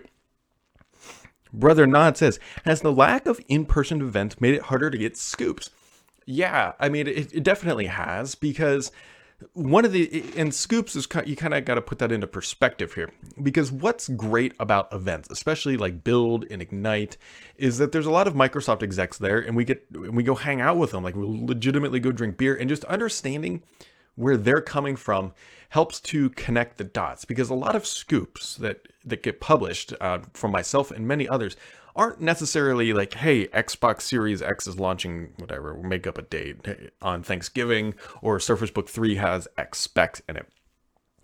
Brother 1.54 1.88
Nod 1.88 2.18
says, 2.18 2.40
has 2.66 2.82
the 2.82 2.92
lack 2.92 3.26
of 3.26 3.40
in-person 3.48 4.02
events 4.02 4.40
made 4.40 4.54
it 4.54 4.64
harder 4.64 4.90
to 4.90 4.98
get 4.98 5.18
scoops? 5.18 5.70
Yeah, 6.26 6.74
I 6.80 6.90
mean, 6.90 7.08
it, 7.08 7.34
it 7.34 7.44
definitely 7.44 7.88
has 7.88 8.36
because 8.36 8.92
one 9.54 9.86
of 9.86 9.92
the 9.92 10.24
and 10.36 10.54
scoops 10.54 10.96
is 10.96 11.08
you 11.26 11.36
kind 11.36 11.54
of 11.54 11.64
got 11.64 11.76
to 11.76 11.82
put 11.82 12.00
that 12.00 12.12
into 12.12 12.28
perspective 12.28 12.94
here 12.94 13.10
because 13.42 13.72
what's 13.72 14.10
great 14.10 14.54
about 14.60 14.92
events 14.94 15.30
especially 15.32 15.78
like 15.78 16.04
build 16.04 16.46
and 16.52 16.62
ignite 16.62 17.16
is 17.56 17.78
that 17.78 17.92
there's 17.92 18.06
a 18.06 18.12
lot 18.12 18.28
of 18.28 18.34
microsoft 18.34 18.84
execs 18.84 19.18
there 19.18 19.40
and 19.40 19.56
we 19.56 19.64
get 19.64 19.86
and 19.94 20.16
we 20.16 20.24
go 20.24 20.36
hang 20.36 20.60
out 20.60 20.78
with 20.78 20.92
them 20.92 21.04
like 21.04 21.16
we 21.16 21.26
legitimately 21.26 22.00
go 22.00 22.12
drink 22.12 22.38
beer 22.38 22.56
and 22.56 22.70
just 22.70 22.84
understanding 22.86 23.64
where 24.20 24.36
they're 24.36 24.62
coming 24.62 24.98
from 24.98 25.32
helps 25.70 26.02
to 26.02 26.30
connect 26.32 26.78
the 26.78 26.84
dots 26.84 27.24
because 27.24 27.50
a 27.50 27.56
lot 27.56 27.74
of 27.76 27.88
scoops 27.88 28.56
that 28.58 28.88
that 29.06 29.24
get 29.24 29.40
published 29.40 29.94
uh, 30.02 30.20
from 30.34 30.52
myself 30.52 30.92
and 30.92 31.08
many 31.08 31.28
others 31.28 31.56
aren't 31.96 32.22
necessarily 32.22 32.94
like, 32.94 33.14
hey, 33.14 33.48
Xbox 33.48 34.02
Series 34.02 34.42
X 34.42 34.68
is 34.68 34.80
launching 34.80 35.34
whatever, 35.38 35.74
make 35.74 36.06
up 36.06 36.18
a 36.18 36.22
date 36.22 36.58
on 37.02 37.24
Thanksgiving, 37.24 37.96
or 38.22 38.40
Surface 38.40 38.72
Book 38.72 38.90
3 38.90 39.16
has 39.16 39.48
X 39.58 39.80
specs 39.80 40.22
in 40.28 40.36
it 40.36 40.48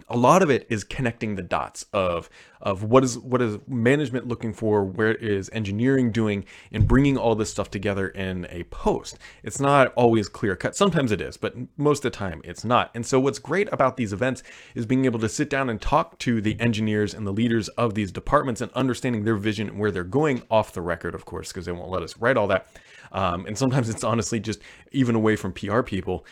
a 0.08 0.18
lot 0.18 0.44
of 0.44 0.50
it 0.50 0.68
is 0.70 0.84
connecting 0.84 1.36
the 1.36 1.42
dots 1.42 1.86
of 1.92 2.30
of 2.62 2.84
what 2.84 3.04
is 3.04 3.18
what 3.20 3.42
is 3.42 3.58
management 3.68 4.28
looking 4.28 4.54
for 4.54 4.84
where 4.84 5.14
is 5.16 5.50
engineering 5.54 6.12
doing 6.12 6.46
and 6.72 6.88
bringing 6.88 7.18
all 7.18 7.36
this 7.36 7.50
stuff 7.50 7.70
together 7.70 8.08
in 8.10 8.48
a 8.50 8.64
post. 8.66 9.18
It's 9.44 9.60
not 9.60 9.94
always 9.96 10.30
clear 10.30 10.56
cut. 10.56 10.76
Sometimes 10.76 11.12
it 11.12 11.22
is 11.22 11.38
but 11.38 11.56
most 11.78 12.06
of 12.06 12.12
the 12.12 12.18
time 12.18 12.42
it's 12.44 12.64
not. 12.64 12.92
And 12.94 13.06
so 13.06 13.20
what's 13.20 13.40
great 13.40 13.72
about 13.72 13.98
these 13.98 14.14
events 14.14 14.44
is 14.74 14.86
being 14.86 15.06
able 15.06 15.20
to 15.20 15.30
sit 15.30 15.50
down 15.50 15.70
and 15.70 15.82
talk 15.82 16.20
to 16.20 16.42
the 16.42 16.60
engineers 16.60 17.14
and 17.14 17.26
the 17.26 17.34
leaders 17.34 17.68
of 17.70 17.94
these 17.96 18.12
departments 18.12 18.62
and 18.62 18.72
understanding 18.74 19.26
their 19.26 19.38
vision 19.38 19.70
and 19.70 19.80
where 19.80 19.92
they're 19.92 20.04
going 20.04 20.44
off 20.50 20.74
the 20.74 20.82
record 20.82 21.16
of 21.16 21.26
course 21.26 21.50
because 21.50 21.66
they 21.66 21.72
won't 21.72 21.90
let 21.90 22.04
us 22.04 22.18
write 22.18 22.38
all 22.38 22.48
that. 22.48 22.68
Um, 23.12 23.46
and 23.46 23.58
sometimes 23.58 23.90
it's 23.90 24.04
honestly 24.04 24.40
just 24.40 24.60
even 24.92 25.16
away 25.16 25.36
from 25.36 25.54
pr 25.54 25.82
people. 25.82 26.26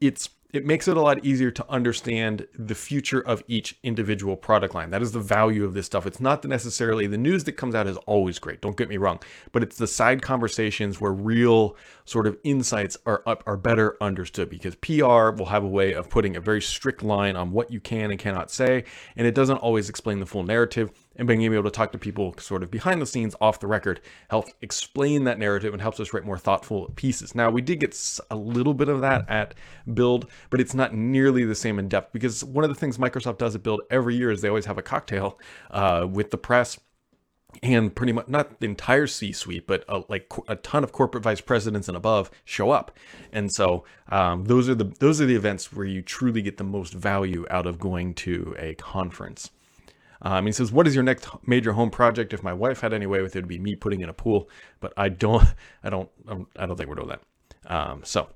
It's 0.00 0.28
it 0.52 0.64
makes 0.64 0.88
it 0.88 0.96
a 0.96 1.00
lot 1.02 1.22
easier 1.24 1.50
to 1.50 1.70
understand 1.70 2.46
the 2.58 2.74
future 2.74 3.20
of 3.20 3.42
each 3.46 3.78
individual 3.82 4.34
product 4.34 4.74
line. 4.74 4.88
That 4.88 5.02
is 5.02 5.12
the 5.12 5.20
value 5.20 5.62
of 5.64 5.74
this 5.74 5.84
stuff. 5.84 6.06
It's 6.06 6.20
not 6.20 6.42
necessarily 6.44 7.06
the 7.06 7.18
news 7.18 7.44
that 7.44 7.52
comes 7.52 7.74
out 7.74 7.86
is 7.86 7.98
always 7.98 8.38
great. 8.38 8.62
Don't 8.62 8.76
get 8.76 8.88
me 8.88 8.96
wrong, 8.96 9.20
but 9.52 9.62
it's 9.62 9.76
the 9.76 9.86
side 9.86 10.22
conversations 10.22 11.02
where 11.02 11.12
real 11.12 11.76
sort 12.06 12.26
of 12.26 12.38
insights 12.44 12.96
are 13.04 13.22
up, 13.26 13.42
are 13.46 13.58
better 13.58 13.98
understood 14.00 14.48
because 14.48 14.74
PR 14.76 15.30
will 15.36 15.46
have 15.46 15.64
a 15.64 15.68
way 15.68 15.92
of 15.92 16.08
putting 16.08 16.34
a 16.34 16.40
very 16.40 16.62
strict 16.62 17.02
line 17.02 17.36
on 17.36 17.52
what 17.52 17.70
you 17.70 17.78
can 17.78 18.10
and 18.10 18.18
cannot 18.18 18.50
say, 18.50 18.84
and 19.16 19.26
it 19.26 19.34
doesn't 19.34 19.58
always 19.58 19.90
explain 19.90 20.18
the 20.18 20.26
full 20.26 20.44
narrative. 20.44 20.90
And 21.18 21.26
being 21.26 21.42
able 21.42 21.64
to 21.64 21.70
talk 21.70 21.92
to 21.92 21.98
people 21.98 22.34
sort 22.38 22.62
of 22.62 22.70
behind 22.70 23.02
the 23.02 23.06
scenes 23.06 23.34
off 23.40 23.60
the 23.60 23.66
record 23.66 24.00
helps 24.30 24.52
explain 24.62 25.24
that 25.24 25.38
narrative 25.38 25.72
and 25.72 25.82
helps 25.82 26.00
us 26.00 26.12
write 26.12 26.24
more 26.24 26.38
thoughtful 26.38 26.92
pieces. 26.96 27.34
Now, 27.34 27.50
we 27.50 27.60
did 27.60 27.80
get 27.80 28.18
a 28.30 28.36
little 28.36 28.74
bit 28.74 28.88
of 28.88 29.00
that 29.00 29.28
at 29.28 29.54
Build, 29.92 30.30
but 30.50 30.60
it's 30.60 30.74
not 30.74 30.94
nearly 30.94 31.44
the 31.44 31.54
same 31.54 31.78
in 31.78 31.88
depth 31.88 32.12
because 32.12 32.44
one 32.44 32.64
of 32.64 32.70
the 32.70 32.76
things 32.76 32.98
Microsoft 32.98 33.38
does 33.38 33.54
at 33.54 33.62
Build 33.62 33.82
every 33.90 34.14
year 34.14 34.30
is 34.30 34.40
they 34.40 34.48
always 34.48 34.66
have 34.66 34.78
a 34.78 34.82
cocktail 34.82 35.38
uh, 35.70 36.06
with 36.08 36.30
the 36.30 36.38
press 36.38 36.78
and 37.62 37.94
pretty 37.94 38.12
much 38.12 38.28
not 38.28 38.60
the 38.60 38.66
entire 38.66 39.06
C-suite, 39.06 39.66
but 39.66 39.84
a, 39.88 40.02
like 40.08 40.30
a 40.48 40.56
ton 40.56 40.84
of 40.84 40.92
corporate 40.92 41.24
vice 41.24 41.40
presidents 41.40 41.88
and 41.88 41.96
above 41.96 42.30
show 42.44 42.70
up, 42.70 42.96
and 43.32 43.50
so 43.50 43.84
um, 44.10 44.44
those 44.44 44.68
are 44.68 44.74
the 44.74 44.84
those 44.84 45.20
are 45.20 45.26
the 45.26 45.34
events 45.34 45.72
where 45.72 45.86
you 45.86 46.02
truly 46.02 46.42
get 46.42 46.58
the 46.58 46.64
most 46.64 46.92
value 46.92 47.46
out 47.50 47.66
of 47.66 47.78
going 47.78 48.14
to 48.14 48.54
a 48.58 48.74
conference. 48.74 49.50
Um, 50.22 50.46
he 50.46 50.52
says, 50.52 50.72
"What 50.72 50.86
is 50.86 50.94
your 50.94 51.04
next 51.04 51.28
major 51.46 51.72
home 51.72 51.90
project? 51.90 52.32
If 52.32 52.42
my 52.42 52.52
wife 52.52 52.80
had 52.80 52.92
any 52.92 53.06
way 53.06 53.22
with 53.22 53.36
it, 53.36 53.40
it'd 53.40 53.48
be 53.48 53.58
me 53.58 53.76
putting 53.76 54.00
in 54.00 54.08
a 54.08 54.14
pool, 54.14 54.48
but 54.80 54.92
I 54.96 55.08
don't, 55.08 55.44
I 55.84 55.90
don't, 55.90 56.10
I 56.56 56.66
don't 56.66 56.76
think 56.76 56.88
we're 56.88 56.96
doing 56.96 57.08
that." 57.08 57.22
Um, 57.66 58.02
so 58.04 58.28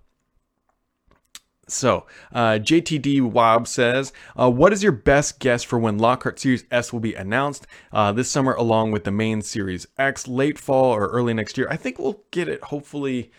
so, 1.69 2.07
uh, 2.33 2.59
JTD 2.61 3.23
Wob 3.23 3.69
says, 3.69 4.13
uh, 4.39 4.51
What 4.51 4.73
is 4.73 4.83
your 4.83 4.93
best 4.93 5.39
guess 5.39 5.63
for 5.63 5.79
when 5.79 5.97
Lockhart 5.97 6.39
Series 6.39 6.65
S 6.71 6.93
will 6.93 7.01
be 7.01 7.15
announced 7.15 7.67
uh, 7.93 8.13
this 8.13 8.31
summer, 8.31 8.53
along 8.55 8.91
with 8.91 9.05
the 9.05 9.11
main 9.11 9.43
Series 9.43 9.87
X, 9.97 10.27
late 10.27 10.59
fall 10.59 10.93
or 10.93 11.09
early 11.09 11.35
next 11.35 11.57
year? 11.57 11.69
I 11.71 11.77
think 11.77 11.99
we'll 11.99 12.21
get 12.31 12.49
it. 12.49 12.63
Hopefully, 12.65 13.31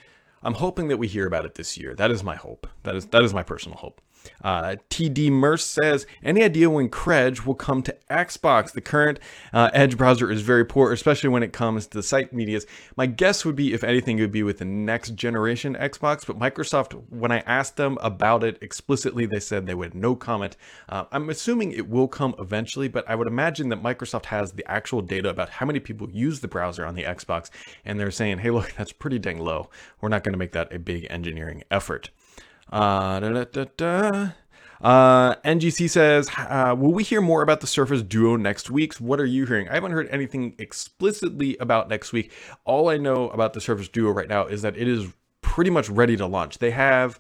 I'm 0.41 0.55
hoping 0.55 0.87
that 0.87 0.97
we 0.97 1.07
hear 1.07 1.27
about 1.27 1.45
it 1.45 1.55
this 1.55 1.77
year. 1.77 1.93
That 1.95 2.11
is 2.11 2.23
my 2.23 2.35
hope. 2.35 2.67
That 2.83 2.95
is 2.95 3.05
that 3.07 3.23
is 3.23 3.33
my 3.33 3.43
personal 3.43 3.77
hope. 3.77 4.01
Uh, 4.43 4.75
TD 4.89 5.31
Merce 5.31 5.65
says, 5.65 6.05
any 6.23 6.43
idea 6.43 6.69
when 6.69 6.89
Credge 6.89 7.45
will 7.45 7.55
come 7.55 7.81
to 7.83 7.95
Xbox? 8.09 8.71
The 8.71 8.81
current 8.81 9.19
uh, 9.53 9.69
Edge 9.73 9.97
browser 9.97 10.31
is 10.31 10.41
very 10.41 10.65
poor, 10.65 10.91
especially 10.91 11.29
when 11.29 11.43
it 11.43 11.53
comes 11.53 11.87
to 11.87 11.97
the 11.97 12.03
site 12.03 12.33
medias. 12.33 12.65
My 12.95 13.05
guess 13.05 13.45
would 13.45 13.55
be, 13.55 13.73
if 13.73 13.83
anything, 13.83 14.17
it 14.17 14.21
would 14.21 14.31
be 14.31 14.43
with 14.43 14.59
the 14.59 14.65
next 14.65 15.15
generation 15.15 15.75
Xbox. 15.75 16.25
But 16.25 16.39
Microsoft, 16.39 16.93
when 17.09 17.31
I 17.31 17.39
asked 17.39 17.77
them 17.77 17.97
about 18.01 18.43
it 18.43 18.57
explicitly, 18.61 19.25
they 19.25 19.39
said 19.39 19.65
they 19.65 19.73
would 19.73 19.95
no 19.95 20.15
comment. 20.15 20.57
Uh, 20.89 21.05
I'm 21.11 21.29
assuming 21.29 21.71
it 21.71 21.89
will 21.89 22.07
come 22.07 22.35
eventually, 22.39 22.87
but 22.87 23.09
I 23.09 23.15
would 23.15 23.27
imagine 23.27 23.69
that 23.69 23.81
Microsoft 23.81 24.25
has 24.25 24.51
the 24.51 24.69
actual 24.69 25.01
data 25.01 25.29
about 25.29 25.49
how 25.49 25.65
many 25.65 25.79
people 25.79 26.09
use 26.09 26.39
the 26.39 26.47
browser 26.47 26.85
on 26.85 26.95
the 26.95 27.03
Xbox, 27.03 27.49
and 27.85 27.99
they're 27.99 28.11
saying, 28.11 28.39
hey, 28.39 28.51
look, 28.51 28.73
that's 28.77 28.91
pretty 28.91 29.19
dang 29.19 29.39
low. 29.39 29.69
We're 30.01 30.09
not 30.09 30.23
going 30.23 30.33
to 30.33 30.39
make 30.39 30.51
that 30.53 30.73
a 30.73 30.79
big 30.79 31.07
engineering 31.09 31.63
effort. 31.71 32.09
Uh, 32.71 33.19
da, 33.19 33.43
da, 33.43 33.65
da, 33.77 34.29
uh, 34.83 35.35
NGC 35.45 35.89
says, 35.89 36.29
uh, 36.37 36.75
Will 36.77 36.91
we 36.91 37.03
hear 37.03 37.21
more 37.21 37.41
about 37.41 37.61
the 37.61 37.67
Surface 37.67 38.01
Duo 38.01 38.35
next 38.35 38.69
week? 38.69 38.95
What 38.95 39.19
are 39.19 39.25
you 39.25 39.45
hearing? 39.45 39.69
I 39.69 39.75
haven't 39.75 39.93
heard 39.93 40.09
anything 40.09 40.55
explicitly 40.59 41.55
about 41.57 41.87
next 41.87 42.11
week. 42.11 42.33
All 42.65 42.89
I 42.89 42.97
know 42.97 43.29
about 43.29 43.53
the 43.53 43.61
Surface 43.61 43.87
Duo 43.87 44.11
right 44.11 44.27
now 44.27 44.45
is 44.45 44.61
that 44.61 44.75
it 44.75 44.87
is 44.87 45.07
pretty 45.41 45.69
much 45.69 45.89
ready 45.89 46.17
to 46.17 46.25
launch. 46.25 46.57
They 46.57 46.71
have, 46.71 47.17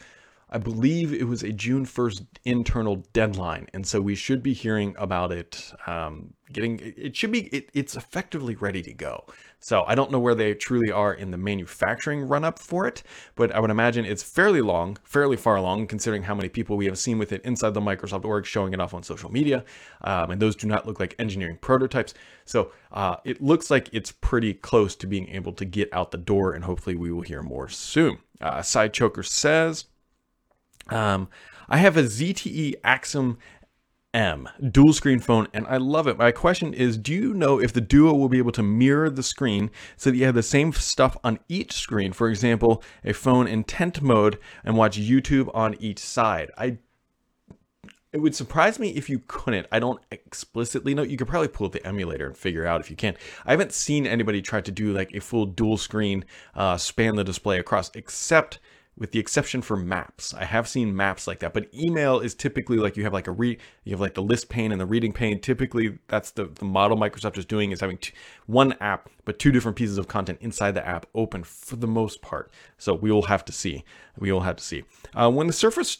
I 0.53 0.59
believe 0.59 1.11
it 1.11 1.27
was 1.27 1.41
a 1.41 1.51
June 1.51 1.83
1st 1.83 2.25
internal 2.45 2.97
deadline. 3.11 3.67
And 3.73 3.87
so 3.87 3.99
we 3.99 4.13
should 4.13 4.43
be 4.43 4.53
hearing 4.53 4.93
about 4.99 5.31
it 5.31 5.73
um, 5.87 6.35
getting, 6.51 6.79
it 6.79 7.15
should 7.15 7.31
be, 7.31 7.47
it, 7.47 7.71
it's 7.73 7.95
effectively 7.95 8.53
ready 8.53 8.83
to 8.83 8.93
go. 8.93 9.25
So 9.59 9.83
I 9.87 9.95
don't 9.95 10.11
know 10.11 10.19
where 10.19 10.35
they 10.35 10.53
truly 10.53 10.91
are 10.91 11.11
in 11.11 11.31
the 11.31 11.37
manufacturing 11.37 12.27
run 12.27 12.43
up 12.43 12.59
for 12.59 12.85
it, 12.85 13.01
but 13.33 13.51
I 13.51 13.59
would 13.59 13.71
imagine 13.71 14.05
it's 14.05 14.21
fairly 14.21 14.61
long, 14.61 14.97
fairly 15.03 15.37
far 15.37 15.55
along, 15.55 15.87
considering 15.87 16.21
how 16.21 16.35
many 16.35 16.49
people 16.49 16.77
we 16.77 16.85
have 16.85 16.99
seen 16.99 17.17
with 17.17 17.31
it 17.31 17.41
inside 17.43 17.73
the 17.73 17.81
Microsoft 17.81 18.23
org 18.23 18.45
showing 18.45 18.73
it 18.73 18.79
off 18.79 18.93
on 18.93 19.01
social 19.01 19.31
media. 19.31 19.65
Um, 20.01 20.29
and 20.29 20.39
those 20.41 20.55
do 20.55 20.67
not 20.67 20.85
look 20.85 20.99
like 20.99 21.15
engineering 21.17 21.57
prototypes. 21.61 22.13
So 22.45 22.71
uh, 22.91 23.15
it 23.25 23.41
looks 23.41 23.71
like 23.71 23.89
it's 23.91 24.11
pretty 24.11 24.53
close 24.53 24.95
to 24.97 25.07
being 25.07 25.29
able 25.29 25.53
to 25.53 25.65
get 25.65 25.91
out 25.91 26.11
the 26.11 26.17
door, 26.19 26.53
and 26.53 26.63
hopefully 26.63 26.95
we 26.95 27.11
will 27.11 27.21
hear 27.21 27.41
more 27.41 27.69
soon. 27.69 28.19
Uh, 28.39 28.61
Side 28.61 28.93
Choker 28.93 29.23
says, 29.23 29.85
um, 30.89 31.29
I 31.69 31.77
have 31.77 31.97
a 31.97 32.03
ZTE 32.03 32.75
Axon 32.83 33.37
M 34.13 34.47
dual 34.71 34.93
screen 34.93 35.19
phone 35.19 35.47
and 35.53 35.65
I 35.67 35.77
love 35.77 36.07
it. 36.07 36.19
My 36.19 36.31
question 36.31 36.73
is 36.73 36.97
do 36.97 37.11
you 37.11 37.33
know 37.33 37.59
if 37.59 37.73
the 37.73 37.81
Duo 37.81 38.13
will 38.13 38.29
be 38.29 38.37
able 38.37 38.51
to 38.51 38.61
mirror 38.61 39.09
the 39.09 39.23
screen 39.23 39.71
so 39.97 40.11
that 40.11 40.17
you 40.17 40.25
have 40.25 40.35
the 40.35 40.43
same 40.43 40.71
stuff 40.71 41.17
on 41.23 41.39
each 41.49 41.73
screen? 41.73 42.13
For 42.13 42.29
example, 42.29 42.83
a 43.03 43.13
phone 43.13 43.47
in 43.47 43.63
tent 43.63 44.01
mode 44.01 44.37
and 44.63 44.77
watch 44.77 44.99
YouTube 44.99 45.49
on 45.55 45.75
each 45.79 45.99
side. 45.99 46.51
I 46.57 46.77
it 48.11 48.21
would 48.21 48.35
surprise 48.35 48.77
me 48.77 48.89
if 48.89 49.09
you 49.09 49.23
couldn't. 49.25 49.65
I 49.71 49.79
don't 49.79 49.99
explicitly 50.11 50.93
know. 50.93 51.01
You 51.01 51.17
could 51.17 51.27
probably 51.27 51.47
pull 51.47 51.65
up 51.65 51.73
the 51.73 51.85
emulator 51.85 52.27
and 52.27 52.37
figure 52.37 52.67
out 52.67 52.79
if 52.79 52.91
you 52.91 52.95
can. 52.95 53.17
I 53.43 53.51
haven't 53.51 53.71
seen 53.71 54.05
anybody 54.05 54.39
try 54.39 54.61
to 54.61 54.71
do 54.71 54.93
like 54.93 55.15
a 55.15 55.19
full 55.19 55.47
dual 55.47 55.77
screen, 55.77 56.23
uh, 56.53 56.77
span 56.77 57.15
the 57.15 57.23
display 57.23 57.57
across, 57.57 57.89
except 57.95 58.59
with 58.97 59.11
the 59.11 59.19
exception 59.19 59.61
for 59.61 59.75
maps. 59.75 60.33
I 60.33 60.45
have 60.45 60.67
seen 60.67 60.95
maps 60.95 61.27
like 61.27 61.39
that, 61.39 61.53
but 61.53 61.73
email 61.73 62.19
is 62.19 62.35
typically 62.35 62.77
like 62.77 62.95
you 62.95 63.03
have 63.03 63.13
like 63.13 63.27
a 63.27 63.31
read, 63.31 63.59
you 63.83 63.91
have 63.91 64.01
like 64.01 64.13
the 64.13 64.21
list 64.21 64.49
pane 64.49 64.71
and 64.71 64.79
the 64.79 64.85
reading 64.85 65.13
pane. 65.13 65.39
Typically, 65.39 65.97
that's 66.07 66.31
the, 66.31 66.45
the 66.45 66.65
model 66.65 66.97
Microsoft 66.97 67.37
is 67.37 67.45
doing 67.45 67.71
is 67.71 67.81
having 67.81 67.99
one 68.45 68.73
app, 68.79 69.09
but 69.25 69.39
two 69.39 69.51
different 69.51 69.77
pieces 69.77 69.97
of 69.97 70.07
content 70.07 70.37
inside 70.41 70.71
the 70.71 70.87
app 70.87 71.05
open 71.15 71.43
for 71.43 71.75
the 71.75 71.87
most 71.87 72.21
part. 72.21 72.51
So 72.77 72.93
we 72.93 73.11
will 73.11 73.23
have 73.23 73.43
to 73.45 73.51
see. 73.51 73.83
We 74.17 74.31
will 74.31 74.41
have 74.41 74.57
to 74.57 74.63
see. 74.63 74.83
Uh, 75.15 75.31
when 75.31 75.47
the 75.47 75.53
Surface 75.53 75.99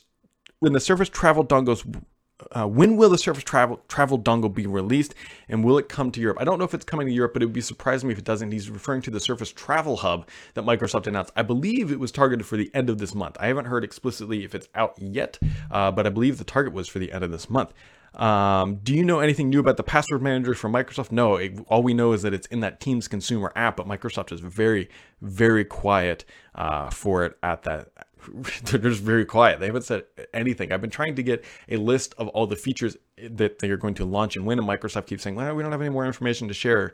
when 0.60 0.74
the 0.74 0.80
Surface 0.80 1.10
Travel 1.10 1.46
dongles 1.46 2.04
uh, 2.52 2.68
when 2.68 2.98
will 2.98 3.10
the 3.10 3.18
Surface 3.18 3.44
Travel 3.44 3.82
Travel 3.88 4.20
dongle 4.20 4.54
be 4.54 4.68
released, 4.68 5.14
and 5.48 5.64
will 5.64 5.78
it 5.78 5.90
come 5.90 6.12
to 6.12 6.20
Europe? 6.20 6.38
I 6.40 6.44
don't 6.44 6.60
know 6.60 6.66
if 6.66 6.74
it's 6.74 6.86
coming 6.86 7.08
to 7.08 7.14
Europe, 7.14 7.34
but 7.34 7.42
it 7.42 7.46
would 7.46 7.54
be 7.54 7.62
surprising 7.62 8.08
me 8.08 8.14
if 8.14 8.20
it 8.20 8.26
doesn't. 8.26 8.52
He's 8.52 8.70
referring 8.70 9.02
to 9.04 9.12
the 9.12 9.20
Surface 9.20 9.52
Travel 9.52 9.98
Hub 9.98 10.28
that 10.54 10.66
Microsoft 10.66 11.08
announced. 11.08 11.32
I 11.36 11.44
believe 11.44 11.92
it 11.92 12.00
was 12.00 12.12
targeted 12.12 12.46
for 12.46 12.58
the 12.58 12.72
end 12.74 12.90
of 12.90 12.98
this 12.98 13.16
month. 13.16 13.38
I 13.40 13.48
haven't 13.48 13.66
heard 13.66 13.84
explicitly 13.84 14.44
if 14.44 14.56
it's 14.56 14.68
out 14.76 14.98
yet, 15.00 15.40
uh, 15.72 15.92
but 15.92 16.06
I 16.06 16.10
believe 16.10 16.38
the 16.38 16.44
target 16.44 16.74
was 16.74 16.88
for 16.88 17.00
the 17.00 17.12
end 17.12 17.24
of 17.24 17.32
this 17.32 17.50
month. 17.50 17.74
Um, 18.16 18.76
do 18.84 18.94
you 18.94 19.04
know 19.04 19.20
anything 19.20 19.50
new 19.50 19.60
about 19.60 19.78
the 19.78 19.84
password 19.84 20.22
manager 20.22 20.54
from 20.54 20.72
Microsoft? 20.72 21.12
No, 21.12 21.36
it, 21.36 21.58
all 21.68 21.82
we 21.82 21.96
know 21.96 22.14
is 22.14 22.22
that 22.22 22.34
it's 22.34 22.46
in 22.48 22.60
that 22.60 22.80
Teams 22.80 23.08
consumer 23.08 23.52
app, 23.56 23.78
but 23.78 23.88
Microsoft 23.88 24.32
is 24.32 24.40
very, 24.40 24.90
very 25.22 25.66
quiet 25.66 26.24
uh, 26.54 26.92
for 26.92 27.26
it 27.26 27.38
at 27.42 27.64
that 27.64 27.90
they're 28.64 28.80
just 28.80 29.02
very 29.02 29.26
quiet. 29.26 29.60
They 29.60 29.68
haven't 29.68 29.84
said 29.84 30.04
anything. 30.34 30.72
I've 30.72 30.82
been 30.82 30.90
trying 30.90 31.16
to 31.16 31.24
get 31.24 31.44
a 31.70 31.78
list 31.78 32.14
of 32.18 32.28
all 32.30 32.48
the 32.48 32.56
features 32.56 32.98
that 33.18 33.60
they 33.60 33.70
are 33.70 33.78
going 33.78 33.94
to 33.96 34.06
launch 34.06 34.36
and 34.36 34.46
when, 34.46 34.60
and 34.60 34.68
Microsoft 34.68 35.08
keeps 35.08 35.24
saying, 35.24 35.36
well, 35.36 35.56
we 35.56 35.64
don't 35.64 35.72
have 35.72 35.82
any 35.82 35.90
more 35.90 36.06
information 36.06 36.48
to 36.48 36.54
share. 36.54 36.94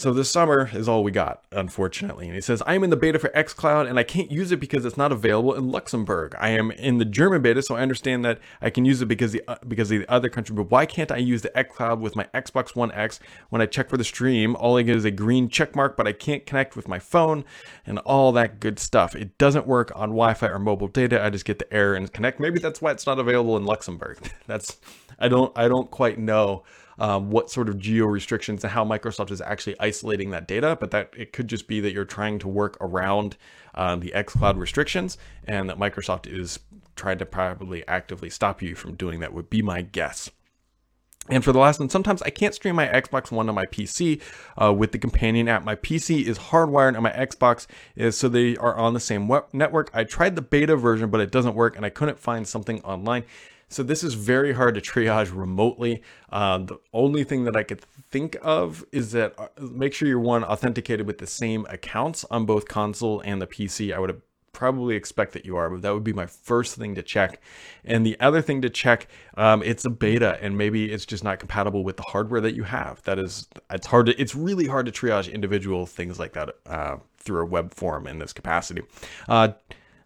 So 0.00 0.14
this 0.14 0.30
summer 0.30 0.70
is 0.72 0.88
all 0.88 1.04
we 1.04 1.10
got, 1.10 1.44
unfortunately. 1.52 2.24
And 2.24 2.34
he 2.34 2.40
says, 2.40 2.62
I 2.66 2.74
am 2.74 2.82
in 2.84 2.88
the 2.88 2.96
beta 2.96 3.18
for 3.18 3.28
xCloud 3.28 3.86
and 3.86 3.98
I 3.98 4.02
can't 4.02 4.30
use 4.30 4.50
it 4.50 4.58
because 4.58 4.86
it's 4.86 4.96
not 4.96 5.12
available 5.12 5.52
in 5.52 5.70
Luxembourg. 5.70 6.34
I 6.40 6.52
am 6.52 6.70
in 6.70 6.96
the 6.96 7.04
German 7.04 7.42
beta, 7.42 7.60
so 7.60 7.76
I 7.76 7.82
understand 7.82 8.24
that 8.24 8.38
I 8.62 8.70
can 8.70 8.86
use 8.86 9.02
it 9.02 9.08
because 9.08 9.32
the 9.32 9.42
uh, 9.46 9.56
because 9.68 9.90
the 9.90 10.08
other 10.08 10.30
country. 10.30 10.56
But 10.56 10.70
why 10.70 10.86
can't 10.86 11.12
I 11.12 11.18
use 11.18 11.42
the 11.42 11.50
xCloud 11.50 12.00
with 12.00 12.16
my 12.16 12.24
Xbox 12.32 12.74
One 12.74 12.90
X? 12.92 13.20
When 13.50 13.60
I 13.60 13.66
check 13.66 13.90
for 13.90 13.98
the 13.98 14.04
stream, 14.04 14.56
all 14.56 14.78
I 14.78 14.84
get 14.84 14.96
is 14.96 15.04
a 15.04 15.10
green 15.10 15.50
check 15.50 15.76
mark, 15.76 15.98
but 15.98 16.08
I 16.08 16.14
can't 16.14 16.46
connect 16.46 16.76
with 16.76 16.88
my 16.88 16.98
phone 16.98 17.44
and 17.84 17.98
all 17.98 18.32
that 18.32 18.58
good 18.58 18.78
stuff. 18.78 19.14
It 19.14 19.36
doesn't 19.36 19.66
work 19.66 19.92
on 19.94 20.12
Wi-Fi 20.12 20.46
or 20.48 20.58
mobile 20.58 20.88
data. 20.88 21.22
I 21.22 21.28
just 21.28 21.44
get 21.44 21.58
the 21.58 21.70
error 21.70 21.94
and 21.94 22.10
connect. 22.10 22.40
Maybe 22.40 22.58
that's 22.58 22.80
why 22.80 22.92
it's 22.92 23.04
not 23.04 23.18
available 23.18 23.54
in 23.58 23.66
Luxembourg. 23.66 24.16
that's 24.46 24.78
I 25.18 25.28
don't 25.28 25.52
I 25.58 25.68
don't 25.68 25.90
quite 25.90 26.18
know 26.18 26.64
um, 27.00 27.30
what 27.30 27.50
sort 27.50 27.68
of 27.68 27.78
geo 27.78 28.06
restrictions 28.06 28.62
and 28.62 28.72
how 28.72 28.84
Microsoft 28.84 29.30
is 29.30 29.40
actually 29.40 29.74
isolating 29.80 30.30
that 30.30 30.46
data, 30.46 30.76
but 30.78 30.90
that 30.92 31.12
it 31.16 31.32
could 31.32 31.48
just 31.48 31.66
be 31.66 31.80
that 31.80 31.92
you're 31.92 32.04
trying 32.04 32.38
to 32.38 32.48
work 32.48 32.76
around 32.80 33.36
um, 33.74 34.00
the 34.00 34.12
xCloud 34.14 34.58
restrictions 34.58 35.16
and 35.44 35.68
that 35.68 35.78
Microsoft 35.78 36.32
is 36.32 36.60
trying 36.96 37.18
to 37.18 37.26
probably 37.26 37.86
actively 37.88 38.28
stop 38.28 38.60
you 38.60 38.74
from 38.74 38.94
doing 38.94 39.20
that 39.20 39.32
would 39.32 39.48
be 39.48 39.62
my 39.62 39.80
guess. 39.80 40.30
And 41.28 41.44
for 41.44 41.52
the 41.52 41.58
last 41.58 41.78
one, 41.78 41.88
sometimes 41.88 42.22
I 42.22 42.30
can't 42.30 42.54
stream 42.54 42.74
my 42.74 42.88
Xbox 42.88 43.30
One 43.30 43.46
to 43.46 43.52
my 43.52 43.66
PC 43.66 44.20
uh, 44.60 44.72
with 44.72 44.92
the 44.92 44.98
companion 44.98 45.48
app. 45.48 45.64
My 45.64 45.76
PC 45.76 46.24
is 46.24 46.38
hardwired 46.38 46.94
and 46.94 47.02
my 47.02 47.12
Xbox 47.12 47.66
is 47.94 48.16
so 48.16 48.28
they 48.28 48.56
are 48.56 48.74
on 48.74 48.94
the 48.94 49.00
same 49.00 49.28
web 49.28 49.44
network. 49.52 49.90
I 49.94 50.04
tried 50.04 50.34
the 50.34 50.42
beta 50.42 50.76
version, 50.76 51.08
but 51.08 51.20
it 51.20 51.30
doesn't 51.30 51.54
work 51.54 51.76
and 51.76 51.86
I 51.86 51.90
couldn't 51.90 52.18
find 52.18 52.48
something 52.48 52.82
online. 52.82 53.24
So 53.70 53.84
this 53.84 54.02
is 54.02 54.14
very 54.14 54.52
hard 54.52 54.74
to 54.74 54.80
triage 54.80 55.34
remotely. 55.34 56.02
Uh, 56.30 56.58
the 56.58 56.78
only 56.92 57.22
thing 57.24 57.44
that 57.44 57.56
I 57.56 57.62
could 57.62 57.80
think 58.10 58.36
of 58.42 58.84
is 58.90 59.12
that 59.12 59.34
uh, 59.38 59.46
make 59.60 59.94
sure 59.94 60.08
you're 60.08 60.18
one 60.18 60.42
authenticated 60.42 61.06
with 61.06 61.18
the 61.18 61.26
same 61.26 61.66
accounts 61.70 62.24
on 62.30 62.46
both 62.46 62.66
console 62.68 63.20
and 63.20 63.40
the 63.40 63.46
PC. 63.46 63.94
I 63.94 64.00
would 64.00 64.20
probably 64.52 64.96
expect 64.96 65.32
that 65.34 65.46
you 65.46 65.56
are, 65.56 65.70
but 65.70 65.82
that 65.82 65.94
would 65.94 66.02
be 66.02 66.12
my 66.12 66.26
first 66.26 66.74
thing 66.74 66.96
to 66.96 67.02
check. 67.02 67.40
And 67.84 68.04
the 68.04 68.18
other 68.18 68.42
thing 68.42 68.60
to 68.62 68.70
check, 68.70 69.06
um, 69.36 69.62
it's 69.62 69.84
a 69.84 69.90
beta, 69.90 70.38
and 70.42 70.58
maybe 70.58 70.90
it's 70.90 71.06
just 71.06 71.22
not 71.22 71.38
compatible 71.38 71.84
with 71.84 71.96
the 71.96 72.02
hardware 72.02 72.40
that 72.40 72.54
you 72.54 72.64
have. 72.64 73.00
That 73.04 73.20
is, 73.20 73.48
it's 73.70 73.86
hard 73.86 74.06
to, 74.06 74.20
it's 74.20 74.34
really 74.34 74.66
hard 74.66 74.86
to 74.86 74.92
triage 74.92 75.32
individual 75.32 75.86
things 75.86 76.18
like 76.18 76.32
that 76.32 76.56
uh, 76.66 76.96
through 77.18 77.42
a 77.42 77.46
web 77.46 77.72
form 77.72 78.08
in 78.08 78.18
this 78.18 78.32
capacity. 78.32 78.82
Uh, 79.28 79.50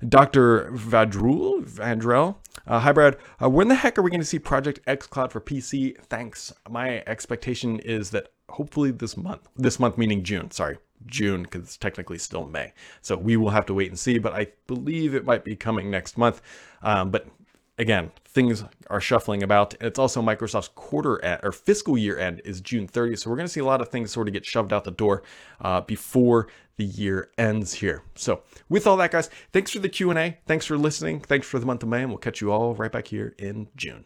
Dr. 0.09 0.70
Vadrul, 0.72 1.64
Vandrel, 1.64 2.37
uh, 2.66 2.80
hi 2.80 2.92
Brad. 2.92 3.16
Uh, 3.42 3.50
when 3.50 3.68
the 3.68 3.74
heck 3.74 3.98
are 3.98 4.02
we 4.02 4.11
going 4.11 4.20
to 4.20 4.26
see 4.26 4.38
Project 4.38 4.80
xCloud 4.87 5.30
for 5.30 5.40
PC? 5.40 6.00
Thanks. 6.04 6.52
My 6.68 7.02
expectation 7.07 7.78
is 7.80 8.11
that 8.11 8.33
hopefully 8.48 8.90
this 8.90 9.16
month. 9.16 9.48
This 9.57 9.78
month 9.78 9.98
meaning 9.98 10.22
June. 10.22 10.50
Sorry, 10.50 10.78
June 11.07 11.42
because 11.42 11.62
it's 11.62 11.76
technically 11.76 12.18
still 12.18 12.46
May. 12.46 12.72
So 13.02 13.16
we 13.16 13.37
will 13.37 13.50
have 13.50 13.66
to 13.66 13.74
wait 13.74 13.88
and 13.88 13.98
see. 13.98 14.18
But 14.18 14.33
I 14.33 14.48
believe 14.66 15.14
it 15.14 15.24
might 15.24 15.44
be 15.44 15.57
coming 15.57 15.90
next 15.90 16.16
month. 16.16 16.40
Um, 16.83 17.11
but 17.11 17.26
again, 17.78 18.10
things 18.26 18.64
are 18.88 19.00
shuffling 19.00 19.42
about. 19.42 19.74
And 19.74 19.84
It's 19.84 19.98
also 19.98 20.22
Microsoft's 20.22 20.68
quarter 20.68 21.22
end, 21.24 21.40
or 21.42 21.52
fiscal 21.52 21.96
year 21.96 22.18
end 22.18 22.42
is 22.44 22.60
June 22.60 22.87
30th. 22.87 23.20
So 23.20 23.30
we're 23.30 23.37
going 23.37 23.46
to 23.46 23.52
see 23.52 23.60
a 23.60 23.64
lot 23.64 23.80
of 23.80 23.88
things 23.88 24.10
sort 24.12 24.28
of 24.28 24.34
get 24.34 24.44
shoved 24.44 24.72
out 24.72 24.84
the 24.84 24.90
door 24.90 25.22
uh, 25.60 25.80
before 25.80 26.48
the 26.76 26.84
year 26.84 27.30
ends 27.38 27.74
here. 27.74 28.02
So 28.14 28.42
with 28.68 28.87
all 28.87 28.96
that, 28.98 29.12
guys, 29.12 29.30
thanks 29.52 29.70
for 29.70 29.78
the 29.78 29.88
Q&A. 29.88 30.38
Thanks 30.46 30.66
for 30.66 30.76
listening. 30.76 31.20
Thanks 31.20 31.46
for 31.46 31.58
the 31.58 31.66
month 31.66 31.82
of 31.82 31.88
May, 31.88 32.02
and 32.02 32.08
we'll 32.08 32.18
catch 32.18 32.40
you 32.40 32.50
all 32.52 32.74
right 32.74 32.90
back 32.90 33.08
here 33.08 33.34
in 33.38 33.68
June. 33.76 34.04